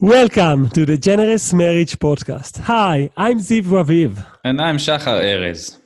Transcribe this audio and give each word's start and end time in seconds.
Welcome 0.00 0.70
to 0.70 0.86
the 0.86 0.96
Generous 0.96 1.52
Marriage 1.52 1.98
Podcast. 1.98 2.58
Hi, 2.60 3.10
I'm 3.16 3.40
Ziv 3.40 3.64
Raviv. 3.64 4.24
And 4.44 4.62
I'm 4.62 4.76
Shachar 4.76 5.20
Erez. 5.20 5.78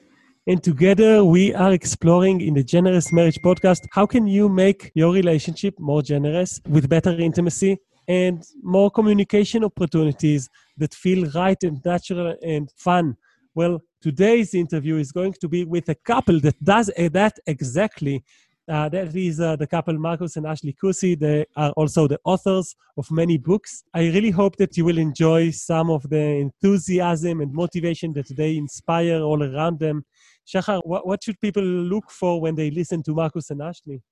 And 0.47 0.63
together 0.63 1.25
we 1.25 1.55
are 1.55 1.73
exploring 1.73 2.43
in 2.43 2.53
the 2.53 2.63
Generous 2.63 3.11
Marriage 3.11 3.39
Podcast 3.43 3.87
how 3.91 4.05
can 4.05 4.27
you 4.27 4.51
make 4.51 4.93
your 4.95 5.15
relationship 5.15 5.81
more 5.81 6.03
generous 6.03 6.61
with 6.69 6.91
better 6.91 7.19
intimacy 7.19 7.79
and 8.07 8.45
more 8.63 8.91
communication 8.91 9.65
opportunities 9.65 10.47
that 10.77 10.93
feel 10.93 11.31
right 11.31 11.63
and 11.63 11.83
natural 11.83 12.37
and 12.43 12.71
fun. 12.77 13.17
Well, 13.55 13.81
today's 14.03 14.53
interview 14.53 14.97
is 14.97 15.11
going 15.11 15.37
to 15.41 15.49
be 15.49 15.65
with 15.65 15.89
a 15.89 15.95
couple 15.95 16.39
that 16.41 16.63
does 16.63 16.91
eh, 16.97 17.09
that 17.15 17.39
exactly 17.47 18.25
uh, 18.69 18.89
that 18.89 19.15
is 19.15 19.41
uh, 19.41 19.57
the 19.57 19.67
couple 19.67 19.99
Marcus 19.99 20.37
and 20.37 20.47
Ashley 20.47 20.77
Kusi. 20.81 21.19
They 21.19 21.45
are 21.57 21.73
also 21.73 22.07
the 22.07 22.21
authors 22.25 22.77
of 22.97 23.11
many 23.11 23.37
books. 23.37 23.83
I 23.93 24.03
really 24.11 24.31
hope 24.31 24.57
that 24.57 24.77
you 24.77 24.85
will 24.85 24.99
enjoy 24.99 25.51
some 25.51 25.91
of 25.91 26.09
the 26.09 26.23
enthusiasm 26.47 27.41
and 27.41 27.53
motivation 27.53 28.13
that 28.15 28.29
they 28.37 28.57
inspire 28.57 29.21
all 29.21 29.43
around 29.43 29.81
them. 29.81 30.05
Shachar, 30.47 30.81
what, 30.85 31.07
what 31.07 31.23
should 31.23 31.41
people 31.41 31.63
look 31.63 32.11
for 32.11 32.41
when 32.41 32.55
they 32.55 32.71
listen 32.71 33.03
to 33.05 33.15
Marcus 33.15 33.51
and 33.51 33.63
Ashley? 33.63 34.03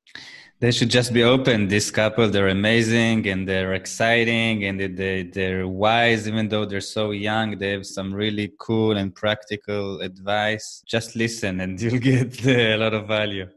They 0.60 0.70
should 0.70 0.90
just 0.90 1.12
be 1.12 1.22
open. 1.22 1.68
This 1.68 1.90
couple, 1.90 2.28
they're 2.28 2.48
amazing 2.48 3.26
and 3.28 3.48
they're 3.48 3.74
exciting 3.74 4.64
and 4.64 4.96
they, 4.96 5.24
they're 5.24 5.66
wise, 5.66 6.28
even 6.28 6.48
though 6.48 6.64
they're 6.64 6.80
so 6.80 7.10
young. 7.12 7.58
They 7.58 7.70
have 7.70 7.86
some 7.86 8.12
really 8.12 8.52
cool 8.58 8.96
and 8.96 9.14
practical 9.14 10.00
advice. 10.00 10.82
Just 10.86 11.16
listen 11.16 11.60
and 11.60 11.80
you'll 11.82 11.98
get 11.98 12.44
a 12.46 12.76
lot 12.76 12.94
of 12.94 13.08
value. 13.08 13.48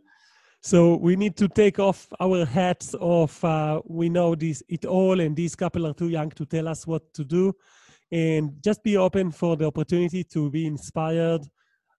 So 0.65 0.95
we 0.95 1.17
need 1.17 1.35
to 1.37 1.49
take 1.49 1.77
off 1.77 2.07
our 2.21 2.45
hats 2.45 2.95
of 3.01 3.43
uh, 3.43 3.81
we 3.85 4.07
know 4.07 4.33
this 4.33 4.63
it 4.69 4.85
all, 4.85 5.19
and 5.19 5.35
these 5.35 5.57
couple 5.57 5.85
are 5.85 5.93
too 5.93 6.07
young 6.07 6.29
to 6.31 6.45
tell 6.45 6.69
us 6.69 6.87
what 6.87 7.13
to 7.15 7.25
do, 7.25 7.53
and 8.09 8.49
just 8.63 8.81
be 8.81 8.95
open 8.95 9.31
for 9.31 9.57
the 9.57 9.65
opportunity 9.65 10.23
to 10.23 10.49
be 10.49 10.65
inspired 10.65 11.41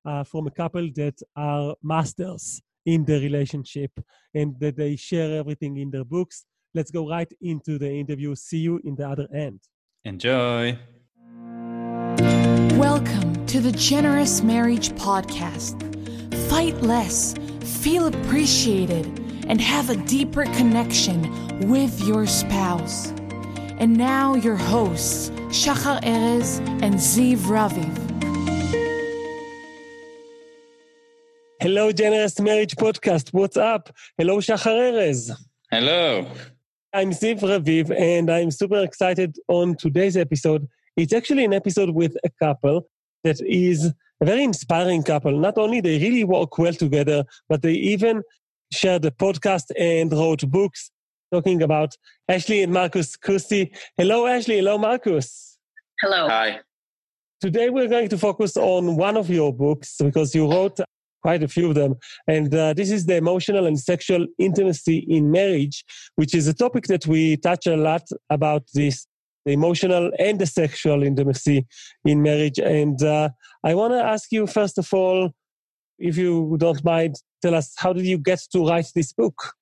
uh, 0.07 0.25
from 0.25 0.47
a 0.47 0.51
couple 0.51 0.89
that 0.97 1.21
are 1.37 1.75
masters 1.83 2.63
in 2.87 3.05
the 3.05 3.21
relationship 3.21 3.91
and 4.35 4.59
that 4.61 4.77
they 4.79 4.97
share 4.97 5.39
everything 5.39 5.77
in 5.77 5.91
their 5.91 6.05
books. 6.05 6.47
Let's 6.73 6.91
go 6.91 7.07
right 7.07 7.31
into 7.43 7.79
the 7.79 7.91
interview. 7.91 8.35
See 8.35 8.61
you 8.61 8.81
in 8.83 8.95
the 8.95 9.07
other 9.07 9.29
end. 9.35 9.61
Enjoy. 10.05 10.79
Welcome 12.79 13.45
to 13.45 13.61
the 13.61 13.73
Generous 13.73 14.43
Marriage 14.43 14.93
Podcast. 14.93 15.83
Fight 16.49 16.81
less 16.81 17.35
feel 17.85 18.07
appreciated, 18.07 19.05
and 19.47 19.61
have 19.61 19.91
a 19.91 19.97
deeper 20.07 20.45
connection 20.57 21.69
with 21.69 22.01
your 22.05 22.27
spouse. 22.27 23.11
And 23.79 23.95
now, 23.95 24.35
your 24.35 24.57
hosts, 24.57 25.29
Shachar 25.51 26.01
Erez 26.03 26.61
and 26.83 26.95
Ziv 26.95 27.41
Raviv. 27.41 27.95
Hello, 31.61 31.93
Generous 31.93 32.41
Marriage 32.41 32.75
Podcast. 32.77 33.35
What's 33.35 33.59
up? 33.59 33.95
Hello, 34.17 34.39
Shachar 34.39 34.79
Erez. 34.89 35.31
Hello. 35.71 36.27
I'm 36.95 37.11
Ziv 37.11 37.41
Raviv, 37.41 37.95
and 37.95 38.31
I'm 38.31 38.51
super 38.51 38.83
excited 38.83 39.37
on 39.49 39.77
today's 39.77 40.17
episode. 40.17 40.67
It's 40.97 41.13
actually 41.13 41.45
an 41.45 41.53
episode 41.53 41.91
with 41.91 42.17
a 42.25 42.31
couple 42.43 42.89
that 43.25 43.43
is 43.43 43.93
a 44.14 44.14
very 44.25 44.45
inspiring 44.45 45.03
couple. 45.03 45.39
Not 45.39 45.59
only 45.59 45.81
they 45.81 45.99
really 45.99 46.25
work 46.25 46.57
well 46.59 46.73
together, 46.73 47.25
but 47.49 47.63
they 47.63 47.73
even 47.73 48.23
shared 48.73 49.05
a 49.05 49.11
podcast 49.11 49.71
and 49.79 50.13
wrote 50.13 50.49
books 50.51 50.91
talking 51.33 51.63
about 51.63 51.97
Ashley 52.29 52.63
and 52.63 52.73
Marcus 52.73 53.17
Kusi. 53.17 53.71
Hello, 53.97 54.27
Ashley. 54.27 54.57
Hello, 54.57 54.79
Marcus. 54.79 55.59
Hello. 56.01 56.29
Hi. 56.29 56.61
Today 57.41 57.71
we're 57.71 57.89
going 57.89 58.09
to 58.09 58.19
focus 58.19 58.57
on 58.57 58.97
one 58.97 59.17
of 59.17 59.29
your 59.29 59.53
books 59.53 59.97
because 59.99 60.35
you 60.35 60.51
wrote 60.51 60.79
quite 61.23 61.43
a 61.43 61.49
few 61.49 61.69
of 61.71 61.75
them. 61.75 61.95
And 62.29 62.55
uh, 62.55 62.75
this 62.75 62.91
is 62.91 63.07
the 63.07 63.17
emotional 63.17 63.67
and 63.67 63.79
sexual 63.79 64.27
intimacy 64.39 64.99
in 65.09 65.31
marriage, 65.31 65.85
which 66.17 66.35
is 66.35 66.47
a 66.47 66.55
topic 66.55 66.85
that 66.85 67.07
we 67.07 67.37
touch 67.39 67.67
a 67.67 67.77
lot 67.77 68.03
about 68.31 68.63
this 68.75 69.07
the 69.45 69.53
emotional 69.53 70.11
and 70.19 70.39
the 70.39 70.47
sexual 70.47 71.03
intimacy 71.03 71.67
in 72.05 72.23
marriage. 72.23 72.59
And 72.59 73.03
uh, 73.03 73.31
I 73.63 73.75
want 73.75 73.93
to 73.93 74.03
ask 74.03 74.33
you, 74.33 74.47
first 74.47 74.79
of 74.79 74.93
all, 74.93 75.31
if 75.99 76.17
you 76.17 76.57
don't 76.59 76.83
mind, 76.85 77.17
tell 77.43 77.55
us 77.55 77.75
how 77.77 77.93
did 77.93 78.07
you 78.07 78.19
get 78.19 78.41
to 78.53 78.67
write 78.67 78.87
this 78.95 79.13
book? 79.13 79.55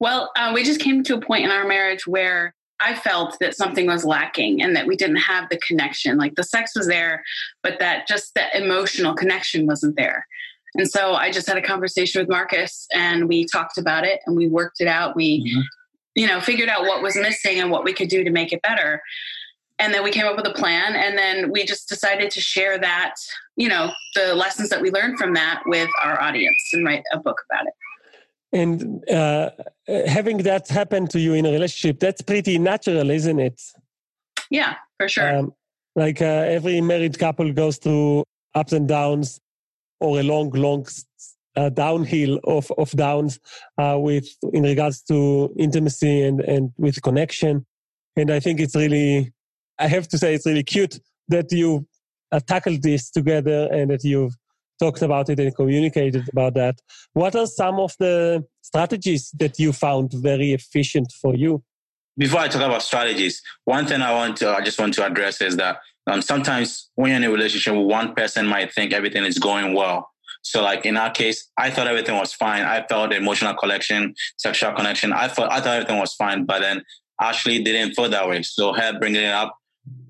Well, 0.00 0.30
uh, 0.36 0.52
we 0.54 0.62
just 0.62 0.80
came 0.80 1.02
to 1.04 1.16
a 1.16 1.20
point 1.20 1.44
in 1.44 1.50
our 1.50 1.66
marriage 1.66 2.06
where 2.06 2.54
I 2.80 2.94
felt 2.94 3.38
that 3.40 3.56
something 3.56 3.86
was 3.86 4.04
lacking 4.04 4.62
and 4.62 4.76
that 4.76 4.86
we 4.86 4.94
didn't 4.94 5.16
have 5.16 5.48
the 5.48 5.58
connection. 5.58 6.16
Like 6.16 6.36
the 6.36 6.44
sex 6.44 6.72
was 6.76 6.86
there, 6.86 7.24
but 7.62 7.80
that 7.80 8.06
just 8.06 8.34
the 8.34 8.56
emotional 8.56 9.14
connection 9.14 9.66
wasn't 9.66 9.96
there. 9.96 10.26
And 10.74 10.88
so 10.88 11.14
I 11.14 11.32
just 11.32 11.48
had 11.48 11.56
a 11.56 11.62
conversation 11.62 12.20
with 12.20 12.28
Marcus 12.28 12.86
and 12.92 13.26
we 13.26 13.46
talked 13.46 13.78
about 13.78 14.04
it 14.04 14.20
and 14.26 14.36
we 14.36 14.46
worked 14.46 14.80
it 14.80 14.86
out. 14.86 15.16
We 15.16 15.40
mm-hmm 15.40 15.60
you 16.18 16.26
know, 16.26 16.40
figured 16.40 16.68
out 16.68 16.82
what 16.82 17.00
was 17.00 17.14
missing 17.16 17.60
and 17.60 17.70
what 17.70 17.84
we 17.84 17.92
could 17.92 18.08
do 18.08 18.24
to 18.24 18.30
make 18.30 18.52
it 18.52 18.60
better. 18.62 19.00
And 19.78 19.94
then 19.94 20.02
we 20.02 20.10
came 20.10 20.26
up 20.26 20.36
with 20.36 20.48
a 20.48 20.52
plan, 20.52 20.96
and 20.96 21.16
then 21.16 21.52
we 21.52 21.64
just 21.64 21.88
decided 21.88 22.32
to 22.32 22.40
share 22.40 22.76
that, 22.80 23.14
you 23.54 23.68
know, 23.68 23.92
the 24.16 24.34
lessons 24.34 24.68
that 24.70 24.82
we 24.82 24.90
learned 24.90 25.16
from 25.16 25.34
that 25.34 25.62
with 25.66 25.88
our 26.02 26.20
audience 26.20 26.60
and 26.72 26.84
write 26.84 27.04
a 27.12 27.20
book 27.20 27.40
about 27.48 27.66
it. 27.68 27.76
And 28.60 29.08
uh, 29.08 29.50
having 30.08 30.38
that 30.38 30.66
happen 30.66 31.06
to 31.08 31.20
you 31.20 31.34
in 31.34 31.46
a 31.46 31.52
relationship, 31.52 32.00
that's 32.00 32.22
pretty 32.22 32.58
natural, 32.58 33.08
isn't 33.10 33.38
it? 33.38 33.62
Yeah, 34.50 34.74
for 34.96 35.08
sure. 35.08 35.38
Um, 35.38 35.54
like 35.94 36.20
uh, 36.20 36.56
every 36.56 36.80
married 36.80 37.16
couple 37.16 37.52
goes 37.52 37.76
through 37.78 38.24
ups 38.56 38.72
and 38.72 38.88
downs 38.88 39.38
or 40.00 40.18
a 40.18 40.24
long, 40.24 40.50
long 40.50 40.84
uh, 41.58 41.68
downhill 41.70 42.38
of, 42.44 42.70
of 42.78 42.90
downs 42.92 43.40
uh, 43.78 43.96
with 43.98 44.28
in 44.52 44.62
regards 44.62 45.02
to 45.02 45.52
intimacy 45.58 46.22
and, 46.22 46.40
and 46.40 46.72
with 46.78 47.02
connection. 47.02 47.66
And 48.16 48.30
I 48.30 48.40
think 48.40 48.60
it's 48.60 48.76
really, 48.76 49.32
I 49.78 49.88
have 49.88 50.06
to 50.08 50.18
say, 50.18 50.34
it's 50.34 50.46
really 50.46 50.62
cute 50.62 51.00
that 51.28 51.50
you 51.50 51.86
uh, 52.30 52.40
tackled 52.40 52.82
this 52.82 53.10
together 53.10 53.68
and 53.72 53.90
that 53.90 54.04
you've 54.04 54.34
talked 54.78 55.02
about 55.02 55.28
it 55.28 55.40
and 55.40 55.54
communicated 55.54 56.28
about 56.30 56.54
that. 56.54 56.76
What 57.12 57.34
are 57.34 57.46
some 57.46 57.80
of 57.80 57.92
the 57.98 58.44
strategies 58.62 59.30
that 59.38 59.58
you 59.58 59.72
found 59.72 60.12
very 60.12 60.52
efficient 60.52 61.12
for 61.20 61.34
you? 61.34 61.62
Before 62.16 62.40
I 62.40 62.48
talk 62.48 62.62
about 62.62 62.82
strategies, 62.82 63.42
one 63.64 63.86
thing 63.86 64.02
I 64.02 64.12
want 64.12 64.36
to, 64.38 64.50
I 64.50 64.60
just 64.60 64.78
want 64.78 64.94
to 64.94 65.06
address 65.06 65.40
is 65.40 65.56
that 65.56 65.78
um, 66.08 66.22
sometimes 66.22 66.90
when 66.94 67.10
you're 67.10 67.16
in 67.16 67.24
a 67.24 67.30
relationship, 67.30 67.74
one 67.74 68.14
person 68.14 68.46
might 68.46 68.72
think 68.72 68.92
everything 68.92 69.24
is 69.24 69.38
going 69.38 69.74
well, 69.74 70.10
so 70.42 70.62
like 70.62 70.86
in 70.86 70.96
our 70.96 71.10
case, 71.10 71.50
I 71.58 71.70
thought 71.70 71.86
everything 71.86 72.16
was 72.16 72.32
fine. 72.32 72.62
I 72.62 72.84
felt 72.88 73.12
emotional 73.12 73.54
connection, 73.54 74.14
sexual 74.36 74.72
connection. 74.72 75.12
I 75.12 75.28
thought 75.28 75.52
I 75.52 75.60
thought 75.60 75.74
everything 75.76 75.98
was 75.98 76.14
fine, 76.14 76.44
but 76.44 76.60
then 76.60 76.82
Ashley 77.20 77.62
didn't 77.62 77.94
feel 77.94 78.08
that 78.08 78.28
way. 78.28 78.42
So 78.42 78.72
her 78.72 78.98
bringing 78.98 79.22
it 79.22 79.32
up 79.32 79.54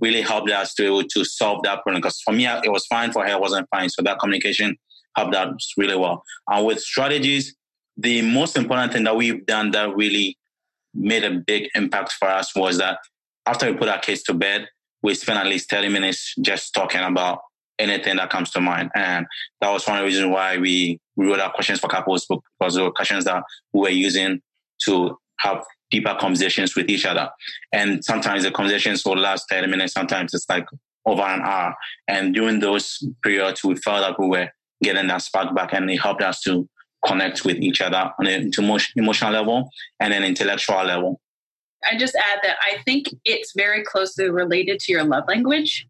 really 0.00 0.22
helped 0.22 0.50
us 0.50 0.75
to 0.75 1.03
to 1.03 1.25
solve 1.25 1.62
that 1.65 1.83
problem. 1.83 2.00
Because 2.00 2.21
for 2.21 2.33
me, 2.33 2.47
it 2.47 2.71
was 2.71 2.87
fine. 2.87 3.12
For 3.12 3.25
her, 3.27 3.33
it 3.33 3.41
wasn't 3.41 3.69
fine. 3.71 3.89
So 3.89 4.03
that 4.03 4.19
communication 4.19 4.77
helped 5.16 5.34
us 5.34 5.72
really 5.77 5.97
well. 5.97 6.22
And 6.49 6.66
with 6.66 6.81
strategies, 6.81 7.55
the 7.97 8.22
most 8.22 8.56
important 8.56 8.93
thing 8.93 9.05
that 9.05 9.16
we've 9.16 9.45
done 9.47 9.72
that 9.72 9.95
really 9.97 10.39
made 10.95 11.25
a 11.25 11.31
big 11.31 11.69
impact 11.75 12.12
for 12.12 12.28
us 12.28 12.55
was 12.55 12.78
that 12.78 12.99
after 13.47 13.71
we 13.71 13.77
put 13.77 13.89
our 13.89 13.99
kids 13.99 14.22
to 14.25 14.34
bed, 14.34 14.69
we 15.03 15.15
spent 15.15 15.39
at 15.39 15.47
least 15.47 15.71
30 15.71 15.89
minutes 15.89 16.34
just 16.41 16.75
talking 16.75 17.00
about 17.00 17.41
anything 17.78 18.16
that 18.16 18.31
comes 18.31 18.50
to 18.50 18.61
mind. 18.61 18.91
And 18.94 19.27
that 19.61 19.71
was 19.71 19.87
one 19.87 19.99
of 19.99 20.03
the 20.03 20.06
reasons 20.06 20.33
why 20.33 20.59
we, 20.59 21.00
wrote 21.21 21.41
our 21.41 21.53
questions 21.53 21.81
for 21.81 21.89
couples 21.89 22.28
because 22.28 22.77
they 22.77 22.81
were 22.81 22.93
questions 22.93 23.25
that 23.25 23.43
we 23.72 23.81
were 23.81 23.89
using 23.89 24.41
to 24.84 25.19
have 25.41 25.65
deeper 25.91 26.16
conversations 26.21 26.77
with 26.77 26.89
each 26.89 27.05
other. 27.05 27.28
And 27.72 28.05
sometimes 28.05 28.44
the 28.44 28.53
conversations 28.53 29.05
will 29.05 29.16
last 29.16 29.47
30 29.50 29.66
minutes, 29.66 29.95
sometimes 29.95 30.33
it's 30.33 30.48
like 30.48 30.66
over 31.04 31.22
an 31.22 31.42
hour. 31.42 31.75
And 32.07 32.33
during 32.33 32.60
those 32.60 33.03
periods, 33.25 33.65
we 33.65 33.75
felt 33.75 34.03
that 34.03 34.21
we 34.21 34.28
were 34.28 34.48
getting 34.80 35.09
that 35.09 35.22
spark 35.22 35.54
back 35.57 35.72
and 35.72 35.91
it 35.91 35.97
helped 35.97 36.22
us 36.22 36.41
to 36.42 36.69
connect 37.04 37.45
with 37.45 37.57
each 37.57 37.80
other 37.80 38.13
on 38.19 38.27
an 38.27 38.51
emotional 38.97 39.33
level 39.33 39.71
and 40.01 40.13
an 40.13 40.25
intellectual 40.25 40.84
level. 40.84 41.21
I 41.91 41.97
just 41.97 42.16
add 42.16 42.41
that 42.42 42.57
I 42.60 42.83
think 42.83 43.07
it's 43.25 43.53
very 43.57 43.84
closely 43.84 44.28
related 44.30 44.80
to 44.80 44.92
your 44.92 45.04
love 45.04 45.25
language. 45.28 45.86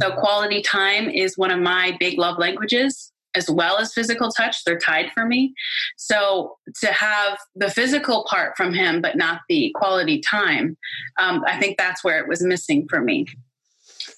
So 0.00 0.12
quality 0.12 0.62
time 0.62 1.08
is 1.08 1.38
one 1.38 1.50
of 1.50 1.60
my 1.60 1.96
big 1.98 2.18
love 2.18 2.38
languages 2.38 3.12
as 3.36 3.50
well 3.50 3.78
as 3.78 3.92
physical 3.92 4.30
touch. 4.30 4.64
They're 4.64 4.78
tied 4.78 5.12
for 5.12 5.26
me. 5.26 5.54
So 5.96 6.56
to 6.80 6.86
have 6.92 7.38
the 7.54 7.70
physical 7.70 8.26
part 8.28 8.56
from 8.56 8.72
him, 8.72 9.02
but 9.02 9.16
not 9.16 9.42
the 9.48 9.70
quality 9.74 10.20
time, 10.20 10.76
um, 11.20 11.44
I 11.46 11.60
think 11.60 11.76
that's 11.76 12.02
where 12.02 12.18
it 12.18 12.28
was 12.28 12.42
missing 12.42 12.86
for 12.88 13.00
me. 13.00 13.26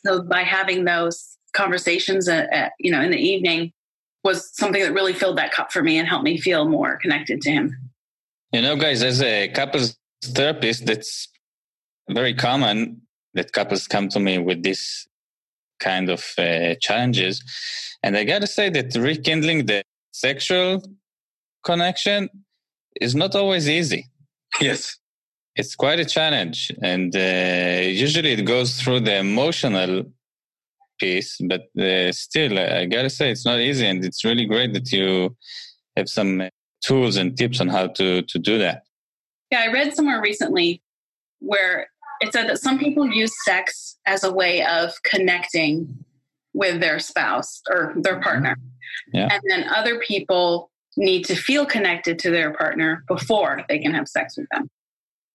So 0.06 0.22
by 0.22 0.42
having 0.42 0.84
those 0.84 1.36
conversations, 1.52 2.28
at, 2.28 2.52
at, 2.52 2.72
you 2.78 2.92
know, 2.92 3.00
in 3.00 3.10
the 3.10 3.18
evening 3.18 3.72
was 4.22 4.54
something 4.56 4.82
that 4.82 4.92
really 4.92 5.12
filled 5.12 5.38
that 5.38 5.52
cup 5.52 5.72
for 5.72 5.82
me 5.82 5.98
and 5.98 6.06
helped 6.06 6.24
me 6.24 6.38
feel 6.38 6.68
more 6.68 6.96
connected 6.98 7.40
to 7.42 7.50
him. 7.50 7.76
You 8.52 8.62
know, 8.62 8.76
guys, 8.76 9.02
as 9.02 9.20
a 9.20 9.48
couples 9.48 9.96
therapist, 10.22 10.86
that's 10.86 11.28
very 12.08 12.34
common 12.34 13.02
that 13.34 13.52
couples 13.52 13.86
come 13.86 14.08
to 14.10 14.20
me 14.20 14.38
with 14.38 14.62
this 14.62 15.07
kind 15.78 16.10
of 16.10 16.24
uh, 16.38 16.74
challenges. 16.80 17.42
And 18.02 18.16
I 18.16 18.24
got 18.24 18.40
to 18.42 18.46
say 18.46 18.70
that 18.70 18.94
rekindling 18.94 19.66
the 19.66 19.82
sexual 20.12 20.82
connection 21.64 22.28
is 23.00 23.14
not 23.14 23.34
always 23.34 23.68
easy. 23.68 24.06
Yes. 24.60 24.96
It's 25.54 25.74
quite 25.74 26.00
a 26.00 26.04
challenge. 26.04 26.72
And 26.82 27.14
uh, 27.14 27.82
usually 28.06 28.32
it 28.32 28.44
goes 28.44 28.80
through 28.80 29.00
the 29.00 29.16
emotional 29.16 30.04
piece, 31.00 31.36
but 31.48 31.62
uh, 31.78 32.12
still, 32.12 32.58
I 32.58 32.86
got 32.86 33.02
to 33.02 33.10
say, 33.10 33.30
it's 33.30 33.44
not 33.44 33.58
easy. 33.58 33.86
And 33.86 34.04
it's 34.04 34.24
really 34.24 34.46
great 34.46 34.72
that 34.72 34.90
you 34.92 35.36
have 35.96 36.08
some 36.08 36.48
tools 36.84 37.16
and 37.16 37.36
tips 37.36 37.60
on 37.60 37.68
how 37.68 37.88
to, 37.98 38.22
to 38.22 38.38
do 38.38 38.58
that. 38.58 38.82
Yeah, 39.50 39.62
I 39.66 39.72
read 39.72 39.94
somewhere 39.94 40.20
recently 40.20 40.82
where 41.40 41.88
it 42.20 42.32
said 42.32 42.48
that 42.48 42.58
some 42.58 42.78
people 42.78 43.06
use 43.06 43.32
sex 43.44 43.98
as 44.06 44.24
a 44.24 44.32
way 44.32 44.64
of 44.64 44.92
connecting 45.04 46.04
with 46.54 46.80
their 46.80 46.98
spouse 46.98 47.60
or 47.70 47.94
their 47.96 48.14
mm-hmm. 48.14 48.22
partner. 48.22 48.56
Yeah. 49.12 49.28
And 49.30 49.42
then 49.48 49.68
other 49.68 50.00
people 50.00 50.70
need 50.96 51.24
to 51.26 51.36
feel 51.36 51.64
connected 51.64 52.18
to 52.20 52.30
their 52.30 52.52
partner 52.52 53.04
before 53.06 53.62
they 53.68 53.78
can 53.78 53.94
have 53.94 54.08
sex 54.08 54.36
with 54.36 54.48
them. 54.50 54.68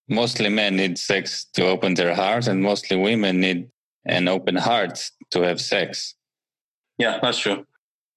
Mostly 0.08 0.50
men 0.50 0.76
need 0.76 0.98
sex 0.98 1.46
to 1.54 1.66
open 1.66 1.94
their 1.94 2.14
hearts, 2.14 2.46
and 2.46 2.62
mostly 2.62 2.96
women 2.96 3.40
need 3.40 3.70
an 4.04 4.28
open 4.28 4.56
heart 4.56 5.10
to 5.30 5.40
have 5.40 5.60
sex. 5.60 6.14
Yeah, 6.98 7.18
that's 7.22 7.38
true. 7.38 7.64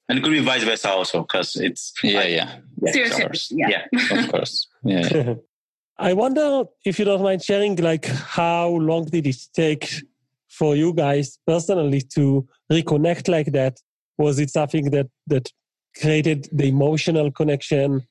And 0.10 0.20
it 0.20 0.22
could 0.22 0.32
be 0.32 0.40
vice 0.40 0.64
versa 0.64 0.90
also, 0.90 1.22
because 1.22 1.56
it's. 1.56 1.94
Yeah, 2.04 2.20
like, 2.20 2.30
yeah. 2.30 2.56
yeah. 2.82 2.92
Seriously. 2.92 3.58
Yeah. 3.60 3.86
yeah. 3.92 4.20
of 4.20 4.32
course. 4.32 4.68
Yeah. 4.84 5.36
I 6.00 6.14
wonder 6.14 6.64
if 6.86 7.00
you 7.00 7.06
don't 7.06 7.24
mind 7.24 7.44
sharing, 7.44 7.76
like, 7.78 8.06
how 8.06 8.70
long 8.70 9.06
did 9.06 9.26
it 9.26 9.38
take 9.54 9.90
for 10.50 10.76
you 10.76 10.94
guys 10.94 11.40
personally 11.46 12.02
to 12.16 12.48
reconnect 12.72 13.28
like 13.28 13.52
that? 13.54 13.78
Was 14.18 14.40
it 14.40 14.50
something 14.50 14.92
that 14.92 15.08
that 15.28 15.52
created 16.00 16.48
the 16.52 16.68
emotional 16.68 17.32
connection 17.32 18.08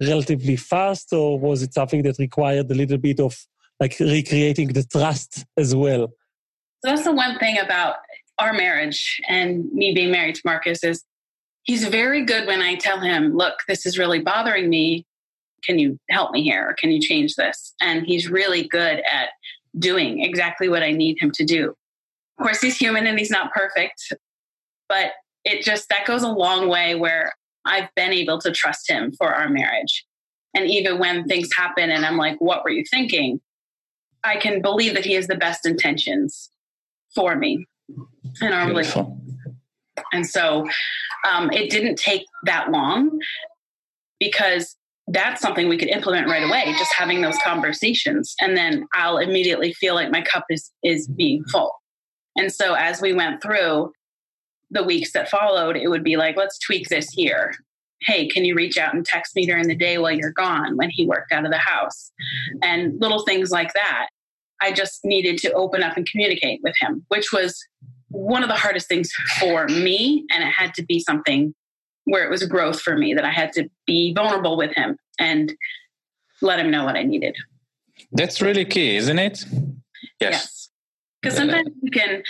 relatively 0.00 0.56
fast, 0.56 1.12
or 1.12 1.38
was 1.38 1.62
it 1.62 1.74
something 1.74 2.02
that 2.02 2.18
required 2.18 2.70
a 2.70 2.74
little 2.74 2.98
bit 2.98 3.20
of 3.20 3.36
like 3.80 3.96
recreating 3.98 4.68
the 4.68 4.84
trust 4.84 5.44
as 5.56 5.74
well? 5.74 6.08
So 6.84 6.90
that's 6.90 7.04
the 7.04 7.12
one 7.12 7.38
thing 7.38 7.58
about 7.58 7.96
our 8.38 8.52
marriage 8.52 9.20
and 9.28 9.64
me 9.72 9.92
being 9.94 10.10
married 10.10 10.34
to 10.36 10.42
Marcus 10.44 10.82
is 10.84 11.04
he's 11.62 11.86
very 11.88 12.24
good 12.24 12.46
when 12.46 12.60
I 12.60 12.74
tell 12.76 13.00
him, 13.00 13.36
look, 13.36 13.54
this 13.68 13.86
is 13.86 13.98
really 13.98 14.20
bothering 14.20 14.68
me 14.68 15.06
can 15.66 15.78
you 15.78 15.98
help 16.10 16.32
me 16.32 16.42
here? 16.42 16.68
Or 16.68 16.74
can 16.74 16.90
you 16.90 17.00
change 17.00 17.34
this? 17.34 17.74
And 17.80 18.06
he's 18.06 18.28
really 18.28 18.66
good 18.68 19.02
at 19.10 19.30
doing 19.78 20.22
exactly 20.22 20.68
what 20.68 20.82
i 20.82 20.92
need 20.92 21.16
him 21.20 21.32
to 21.34 21.44
do. 21.44 21.70
Of 22.38 22.44
course 22.44 22.60
he's 22.60 22.76
human 22.76 23.06
and 23.06 23.18
he's 23.18 23.30
not 23.30 23.52
perfect 23.52 24.12
but 24.88 25.12
it 25.44 25.62
just 25.62 25.88
that 25.88 26.06
goes 26.06 26.22
a 26.22 26.28
long 26.28 26.68
way 26.68 26.94
where 26.94 27.32
i've 27.64 27.88
been 27.96 28.12
able 28.12 28.40
to 28.40 28.52
trust 28.52 28.88
him 28.88 29.12
for 29.12 29.34
our 29.34 29.48
marriage. 29.48 30.04
And 30.54 30.70
even 30.70 30.98
when 30.98 31.24
things 31.24 31.48
happen 31.56 31.90
and 31.90 32.04
i'm 32.04 32.16
like 32.16 32.40
what 32.40 32.64
were 32.64 32.70
you 32.70 32.84
thinking? 32.90 33.40
I 34.22 34.36
can 34.36 34.62
believe 34.62 34.94
that 34.94 35.04
he 35.04 35.14
has 35.14 35.26
the 35.26 35.36
best 35.36 35.66
intentions 35.66 36.50
for 37.14 37.36
me 37.36 37.66
in 38.40 38.52
our 38.52 38.66
relationship. 38.66 39.06
And 40.12 40.26
so 40.26 40.66
um, 41.28 41.50
it 41.52 41.70
didn't 41.70 41.96
take 41.96 42.24
that 42.44 42.70
long 42.70 43.18
because 44.18 44.76
that's 45.08 45.42
something 45.42 45.68
we 45.68 45.76
could 45.76 45.88
implement 45.88 46.28
right 46.28 46.42
away 46.42 46.74
just 46.78 46.94
having 46.94 47.20
those 47.20 47.36
conversations. 47.44 48.34
And 48.40 48.56
then 48.56 48.86
i'll 48.94 49.18
immediately 49.18 49.72
feel 49.74 49.94
like 49.94 50.10
my 50.10 50.22
cup 50.22 50.44
is 50.50 50.70
is 50.82 51.06
mm-hmm. 51.06 51.16
being 51.16 51.44
full. 51.50 51.72
And 52.36 52.52
so 52.52 52.74
as 52.74 53.00
we 53.00 53.12
went 53.12 53.42
through 53.42 53.92
the 54.70 54.82
weeks 54.82 55.12
that 55.12 55.28
followed 55.28 55.76
it 55.76 55.88
would 55.88 56.04
be 56.04 56.16
like 56.16 56.36
let's 56.36 56.58
tweak 56.58 56.88
this 56.88 57.10
here. 57.10 57.54
Hey 58.02 58.28
can 58.28 58.44
you 58.44 58.54
reach 58.54 58.78
out 58.78 58.94
and 58.94 59.04
text 59.04 59.36
me 59.36 59.46
during 59.46 59.68
the 59.68 59.76
day 59.76 59.98
while 59.98 60.12
you're 60.12 60.32
gone 60.32 60.76
when 60.76 60.90
he 60.90 61.06
worked 61.06 61.32
out 61.32 61.44
of 61.44 61.50
the 61.50 61.58
house? 61.58 62.10
And 62.62 62.98
little 63.00 63.24
things 63.24 63.50
like 63.50 63.72
that. 63.74 64.08
I 64.62 64.72
just 64.72 65.04
needed 65.04 65.36
to 65.38 65.52
open 65.52 65.82
up 65.82 65.96
and 65.96 66.08
communicate 66.08 66.60
with 66.62 66.74
him 66.80 67.04
which 67.08 67.32
was 67.32 67.62
one 68.08 68.42
of 68.42 68.48
the 68.48 68.54
hardest 68.54 68.88
things 68.88 69.10
for 69.38 69.66
me 69.66 70.24
and 70.32 70.44
it 70.44 70.52
had 70.52 70.72
to 70.74 70.82
be 70.82 71.00
something 71.00 71.52
where 72.04 72.24
it 72.24 72.30
was 72.30 72.42
growth 72.44 72.80
for 72.80 72.96
me 72.96 73.14
that 73.14 73.24
I 73.24 73.30
had 73.30 73.52
to 73.54 73.68
be 73.86 74.12
vulnerable 74.14 74.56
with 74.56 74.72
him 74.74 74.96
and 75.18 75.54
let 76.42 76.58
him 76.58 76.70
know 76.70 76.84
what 76.84 76.96
I 76.96 77.02
needed. 77.02 77.36
That's 78.12 78.40
really 78.40 78.64
key, 78.64 78.96
isn't 78.96 79.18
it? 79.18 79.44
Yes. 80.20 80.68
Because 81.22 81.38
yes. 81.38 81.42
sometimes 81.42 81.68
you 81.82 81.90
can 81.90 82.22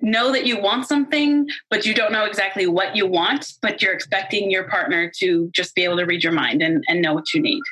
know 0.00 0.32
that 0.32 0.46
you 0.46 0.60
want 0.60 0.86
something, 0.86 1.48
but 1.70 1.86
you 1.86 1.94
don't 1.94 2.12
know 2.12 2.24
exactly 2.24 2.66
what 2.66 2.96
you 2.96 3.06
want, 3.06 3.52
but 3.62 3.80
you're 3.80 3.92
expecting 3.92 4.50
your 4.50 4.64
partner 4.64 5.10
to 5.18 5.50
just 5.52 5.74
be 5.74 5.84
able 5.84 5.96
to 5.96 6.04
read 6.04 6.22
your 6.22 6.32
mind 6.32 6.62
and, 6.62 6.84
and 6.88 7.02
know 7.02 7.14
what 7.14 7.32
you 7.34 7.40
need. 7.40 7.62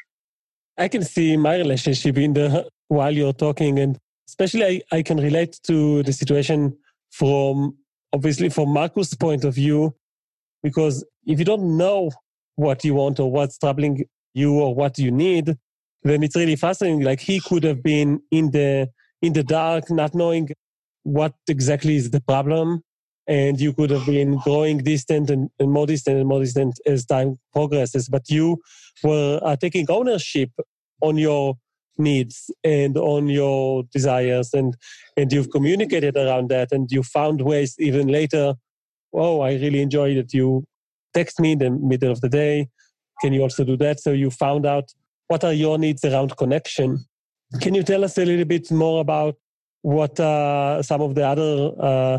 I 0.79 0.89
can 0.89 1.03
see 1.03 1.37
my 1.37 1.57
relationship 1.57 2.17
in 2.17 2.33
the 2.33 2.69
while 2.89 3.13
you're 3.13 3.33
talking, 3.33 3.79
and 3.79 3.99
especially 4.29 4.65
I, 4.65 4.99
I 4.99 5.03
can 5.03 5.19
relate 5.19 5.59
to 5.65 6.03
the 6.03 6.13
situation 6.13 6.77
from 7.11 7.77
obviously 8.13 8.49
from 8.49 8.71
Marcus' 8.71 9.15
point 9.15 9.45
of 9.45 9.55
view, 9.55 9.95
because 10.63 11.05
if 11.27 11.39
you 11.39 11.45
don't 11.45 11.77
know 11.77 12.11
what 12.57 12.85
you 12.85 12.95
want 12.95 13.19
or 13.21 13.31
what's 13.31 13.59
troubling 13.59 14.05
you 14.35 14.59
or 14.61 14.75
what 14.75 14.99
you 14.99 15.11
need, 15.11 15.57
then 16.03 16.23
it's 16.23 16.37
really 16.37 16.57
fascinating. 16.57 17.01
Like 17.01 17.21
he 17.21 17.41
could 17.41 17.65
have 17.65 17.83
been 17.83 18.21
in 18.31 18.51
the 18.51 18.89
in 19.21 19.33
the 19.35 19.45
dark, 19.45 19.91
not 19.91 20.15
knowing 20.15 20.49
what 21.05 21.35
exactly 21.49 21.97
is 21.97 22.11
the 22.11 22.21
problem, 22.21 22.83
and 23.27 23.61
you 23.61 23.73
could 23.73 23.91
have 23.91 24.05
been 24.07 24.39
growing 24.39 24.79
distant 24.79 25.31
and, 25.31 25.49
and 25.59 25.71
more 25.71 25.87
distant 25.87 26.19
and 26.19 26.29
more 26.29 26.41
distant 26.41 26.79
as 26.87 27.05
time 27.07 27.39
progresses. 27.53 28.09
But 28.09 28.29
you 28.29 28.59
were 29.05 29.41
uh, 29.43 29.57
taking 29.57 29.87
ownership 29.89 30.51
on 31.01 31.19
your 31.19 31.55
needs 31.99 32.51
and 32.65 32.97
on 32.97 33.29
your 33.29 33.85
desires, 33.93 34.51
and 34.53 34.75
and 35.17 35.33
you've 35.33 35.51
communicated 35.51 36.17
around 36.17 36.49
that, 36.51 36.73
and 36.73 36.91
you 36.91 37.03
found 37.03 37.43
ways 37.43 37.77
even 37.79 38.09
later. 38.09 38.55
Oh, 39.13 39.41
I 39.41 39.53
really 39.55 39.81
enjoy 39.81 40.15
that 40.15 40.33
you 40.33 40.65
text 41.15 41.41
me 41.41 41.53
in 41.53 41.59
the 41.59 41.71
middle 41.71 42.11
of 42.11 42.21
the 42.21 42.29
day. 42.29 42.69
Can 43.21 43.33
you 43.33 43.43
also 43.43 43.65
do 43.65 43.77
that? 43.79 44.01
So 44.01 44.13
you 44.13 44.31
found 44.31 44.67
out 44.67 44.93
what 45.29 45.45
are 45.45 45.53
your 45.53 45.79
needs 45.79 46.05
around 46.05 46.37
connection. 46.37 47.05
Can 47.61 47.75
you 47.75 47.83
tell 47.83 48.05
us 48.05 48.19
a 48.19 48.25
little 48.25 48.45
bit 48.45 48.71
more 48.71 49.01
about 49.01 49.37
what 49.83 50.19
are 50.21 50.83
some 50.83 51.03
of 51.03 51.15
the 51.15 51.27
other 51.27 51.73
uh, 51.81 52.19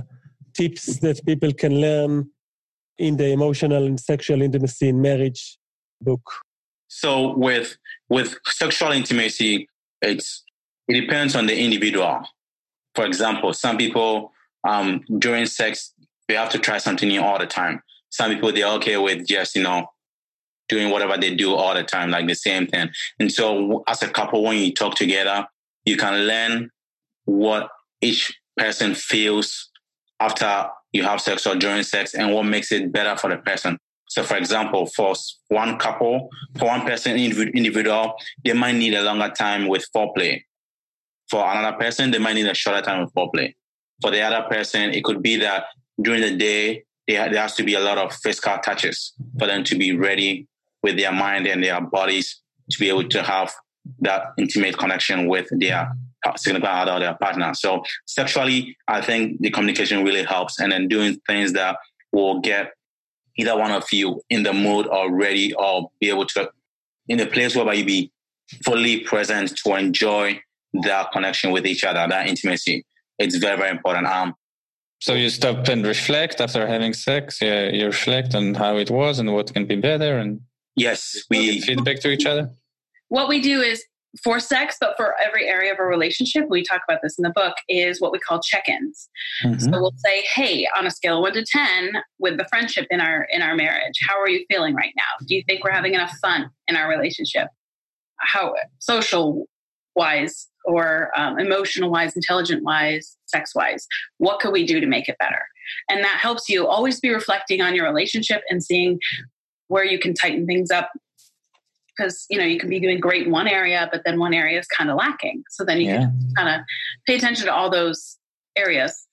tips 0.53 0.99
that 0.99 1.25
people 1.25 1.53
can 1.53 1.79
learn 1.81 2.29
in 2.97 3.17
the 3.17 3.29
emotional 3.29 3.85
and 3.85 3.99
sexual 3.99 4.41
intimacy 4.41 4.89
in 4.89 5.01
marriage 5.01 5.57
book? 6.01 6.21
So 6.87 7.35
with 7.35 7.77
with 8.09 8.37
sexual 8.45 8.91
intimacy, 8.91 9.67
it's 10.01 10.43
it 10.87 10.99
depends 10.99 11.35
on 11.35 11.47
the 11.47 11.57
individual. 11.57 12.21
For 12.93 13.05
example, 13.05 13.53
some 13.53 13.77
people 13.77 14.31
um, 14.67 15.03
during 15.17 15.47
sex 15.47 15.93
they 16.27 16.35
have 16.35 16.49
to 16.49 16.59
try 16.59 16.77
something 16.77 17.09
new 17.09 17.21
all 17.21 17.39
the 17.39 17.45
time 17.45 17.81
some 18.09 18.31
people 18.31 18.51
they're 18.51 18.67
okay 18.67 18.97
with 18.97 19.25
just 19.25 19.55
you 19.55 19.63
know 19.63 19.87
doing 20.69 20.89
whatever 20.89 21.17
they 21.17 21.35
do 21.35 21.53
all 21.53 21.73
the 21.73 21.83
time, 21.83 22.09
like 22.09 22.27
the 22.27 22.35
same 22.35 22.67
thing. 22.67 22.89
And 23.19 23.31
so, 23.31 23.83
as 23.87 24.01
a 24.01 24.09
couple, 24.09 24.43
when 24.43 24.57
you 24.57 24.73
talk 24.73 24.95
together, 24.95 25.45
you 25.85 25.97
can 25.97 26.25
learn 26.25 26.69
what 27.25 27.69
each 28.01 28.31
person 28.57 28.95
feels 28.95 29.69
after 30.19 30.67
you 30.91 31.03
have 31.03 31.21
sex 31.21 31.45
or 31.45 31.55
during 31.55 31.83
sex 31.83 32.13
and 32.13 32.33
what 32.33 32.43
makes 32.43 32.71
it 32.71 32.91
better 32.91 33.17
for 33.17 33.29
the 33.29 33.37
person. 33.37 33.77
So, 34.09 34.23
for 34.23 34.37
example, 34.37 34.85
for 34.87 35.15
one 35.49 35.77
couple, 35.77 36.29
for 36.57 36.65
one 36.65 36.81
person 36.81 37.17
individual, 37.17 38.13
they 38.43 38.53
might 38.53 38.75
need 38.75 38.93
a 38.93 39.01
longer 39.01 39.29
time 39.29 39.67
with 39.67 39.85
foreplay. 39.95 40.41
For 41.29 41.43
another 41.43 41.77
person, 41.77 42.11
they 42.11 42.19
might 42.19 42.33
need 42.33 42.45
a 42.45 42.53
shorter 42.53 42.81
time 42.81 43.01
with 43.01 43.13
foreplay. 43.13 43.53
For 44.01 44.11
the 44.11 44.21
other 44.21 44.47
person, 44.49 44.91
it 44.91 45.03
could 45.03 45.23
be 45.23 45.37
that 45.37 45.65
during 46.01 46.21
the 46.21 46.35
day, 46.35 46.83
there, 47.07 47.29
has 47.33 47.55
to 47.55 47.63
be 47.63 47.73
a 47.73 47.79
lot 47.79 47.97
of 47.97 48.13
physical 48.13 48.57
touches 48.59 49.13
for 49.37 49.47
them 49.47 49.63
to 49.65 49.77
be 49.77 49.95
ready 49.95 50.47
with 50.81 50.97
their 50.97 51.11
mind 51.11 51.47
and 51.47 51.63
their 51.63 51.81
bodies 51.81 52.41
to 52.71 52.79
be 52.79 52.89
able 52.89 53.07
to 53.09 53.23
have 53.23 53.53
that 53.99 54.27
intimate 54.37 54.77
connection 54.77 55.27
with 55.27 55.47
their 55.51 55.91
significant 56.37 56.73
other 56.73 56.93
or 56.93 56.99
their 56.99 57.15
partner. 57.15 57.53
So 57.53 57.83
sexually, 58.05 58.77
I 58.87 59.01
think 59.01 59.41
the 59.41 59.49
communication 59.49 60.03
really 60.05 60.23
helps, 60.23 60.59
and 60.59 60.71
then 60.71 60.87
doing 60.87 61.19
things 61.27 61.53
that 61.53 61.77
will 62.11 62.39
get 62.39 62.71
either 63.37 63.57
one 63.57 63.71
of 63.71 63.85
you 63.91 64.21
in 64.29 64.43
the 64.43 64.53
mood 64.53 64.87
or 64.87 65.13
ready 65.13 65.53
or 65.53 65.89
be 65.99 66.09
able 66.09 66.25
to 66.27 66.49
in 67.09 67.19
a 67.19 67.25
place 67.25 67.55
where 67.55 67.73
you 67.73 67.83
be 67.83 68.11
fully 68.63 69.01
present 69.01 69.57
to 69.57 69.75
enjoy 69.75 70.39
that 70.83 71.11
connection 71.11 71.51
with 71.51 71.65
each 71.65 71.83
other, 71.83 72.05
that 72.07 72.27
intimacy. 72.27 72.85
It's 73.19 73.35
very, 73.37 73.57
very 73.57 73.71
important. 73.71 74.07
Um, 74.07 74.35
so 75.03 75.15
you 75.15 75.29
stop 75.29 75.67
and 75.67 75.85
reflect 75.85 76.39
after 76.39 76.65
having 76.65 76.93
sex. 76.93 77.41
Yeah, 77.41 77.69
you 77.77 77.87
reflect 77.87 78.35
on 78.35 78.53
how 78.53 78.77
it 78.77 78.89
was 78.89 79.19
and 79.19 79.33
what 79.33 79.53
can 79.53 79.65
be 79.65 79.75
better, 79.75 80.17
and 80.17 80.39
yes, 80.77 81.23
we 81.29 81.59
feedback 81.59 81.99
to 82.01 82.09
each 82.09 82.25
other. 82.25 82.49
What 83.09 83.27
we 83.27 83.41
do 83.41 83.59
is 83.59 83.83
for 84.23 84.39
sex, 84.39 84.77
but 84.79 84.95
for 84.95 85.15
every 85.21 85.45
area 85.45 85.73
of 85.73 85.79
a 85.79 85.83
relationship, 85.83 86.45
we 86.49 86.63
talk 86.63 86.81
about 86.87 87.01
this 87.03 87.17
in 87.17 87.23
the 87.23 87.31
book, 87.31 87.55
is 87.67 87.99
what 87.99 88.13
we 88.13 88.19
call 88.19 88.39
check-ins. 88.39 89.09
Mm-hmm. 89.43 89.59
So 89.59 89.71
we'll 89.71 89.91
say, 89.97 90.23
hey, 90.35 90.67
on 90.77 90.87
a 90.87 90.91
scale 90.91 91.17
of 91.17 91.23
one 91.23 91.33
to 91.33 91.43
ten, 91.43 91.91
with 92.19 92.37
the 92.37 92.45
friendship 92.45 92.87
in 92.89 93.01
our 93.01 93.27
in 93.29 93.41
our 93.41 93.55
marriage, 93.55 93.95
how 94.07 94.17
are 94.17 94.29
you 94.29 94.45
feeling 94.49 94.73
right 94.73 94.93
now? 94.95 95.25
Do 95.27 95.35
you 95.35 95.43
think 95.47 95.65
we're 95.65 95.71
having 95.71 95.95
enough 95.95 96.13
fun 96.21 96.49
in 96.69 96.77
our 96.77 96.87
relationship? 96.87 97.49
How 98.19 98.55
social 98.79 99.47
wise 99.95 100.47
or 100.65 101.11
um, 101.17 101.37
emotional 101.39 101.91
wise, 101.91 102.15
intelligent 102.15 102.63
wise, 102.63 103.17
sex 103.33 103.53
wise? 103.55 103.87
What 104.17 104.39
could 104.39 104.53
we 104.53 104.65
do 104.65 104.79
to 104.79 104.87
make 104.87 105.09
it 105.09 105.17
better? 105.19 105.41
And 105.89 106.03
that 106.03 106.19
helps 106.21 106.49
you 106.49 106.67
always 106.67 106.99
be 106.99 107.09
reflecting 107.09 107.61
on 107.61 107.75
your 107.75 107.85
relationship 107.85 108.41
and 108.49 108.63
seeing 108.63 108.99
where 109.67 109.83
you 109.83 109.99
can 109.99 110.13
tighten 110.13 110.45
things 110.45 110.71
up 110.71 110.89
because 111.95 112.25
you 112.29 112.37
know 112.37 112.45
you 112.45 112.59
can 112.59 112.69
be 112.69 112.79
doing 112.79 112.99
great 112.99 113.25
in 113.27 113.31
one 113.31 113.47
area 113.47 113.87
but 113.91 114.01
then 114.05 114.19
one 114.19 114.33
area 114.33 114.59
is 114.59 114.67
kind 114.67 114.89
of 114.89 114.95
lacking 114.95 115.43
so 115.49 115.63
then 115.63 115.79
you 115.79 115.87
yeah. 115.87 115.97
can 115.97 116.31
kind 116.35 116.49
of 116.49 116.61
pay 117.07 117.15
attention 117.15 117.45
to 117.45 117.53
all 117.53 117.69
those 117.69 118.17
areas 118.55 119.07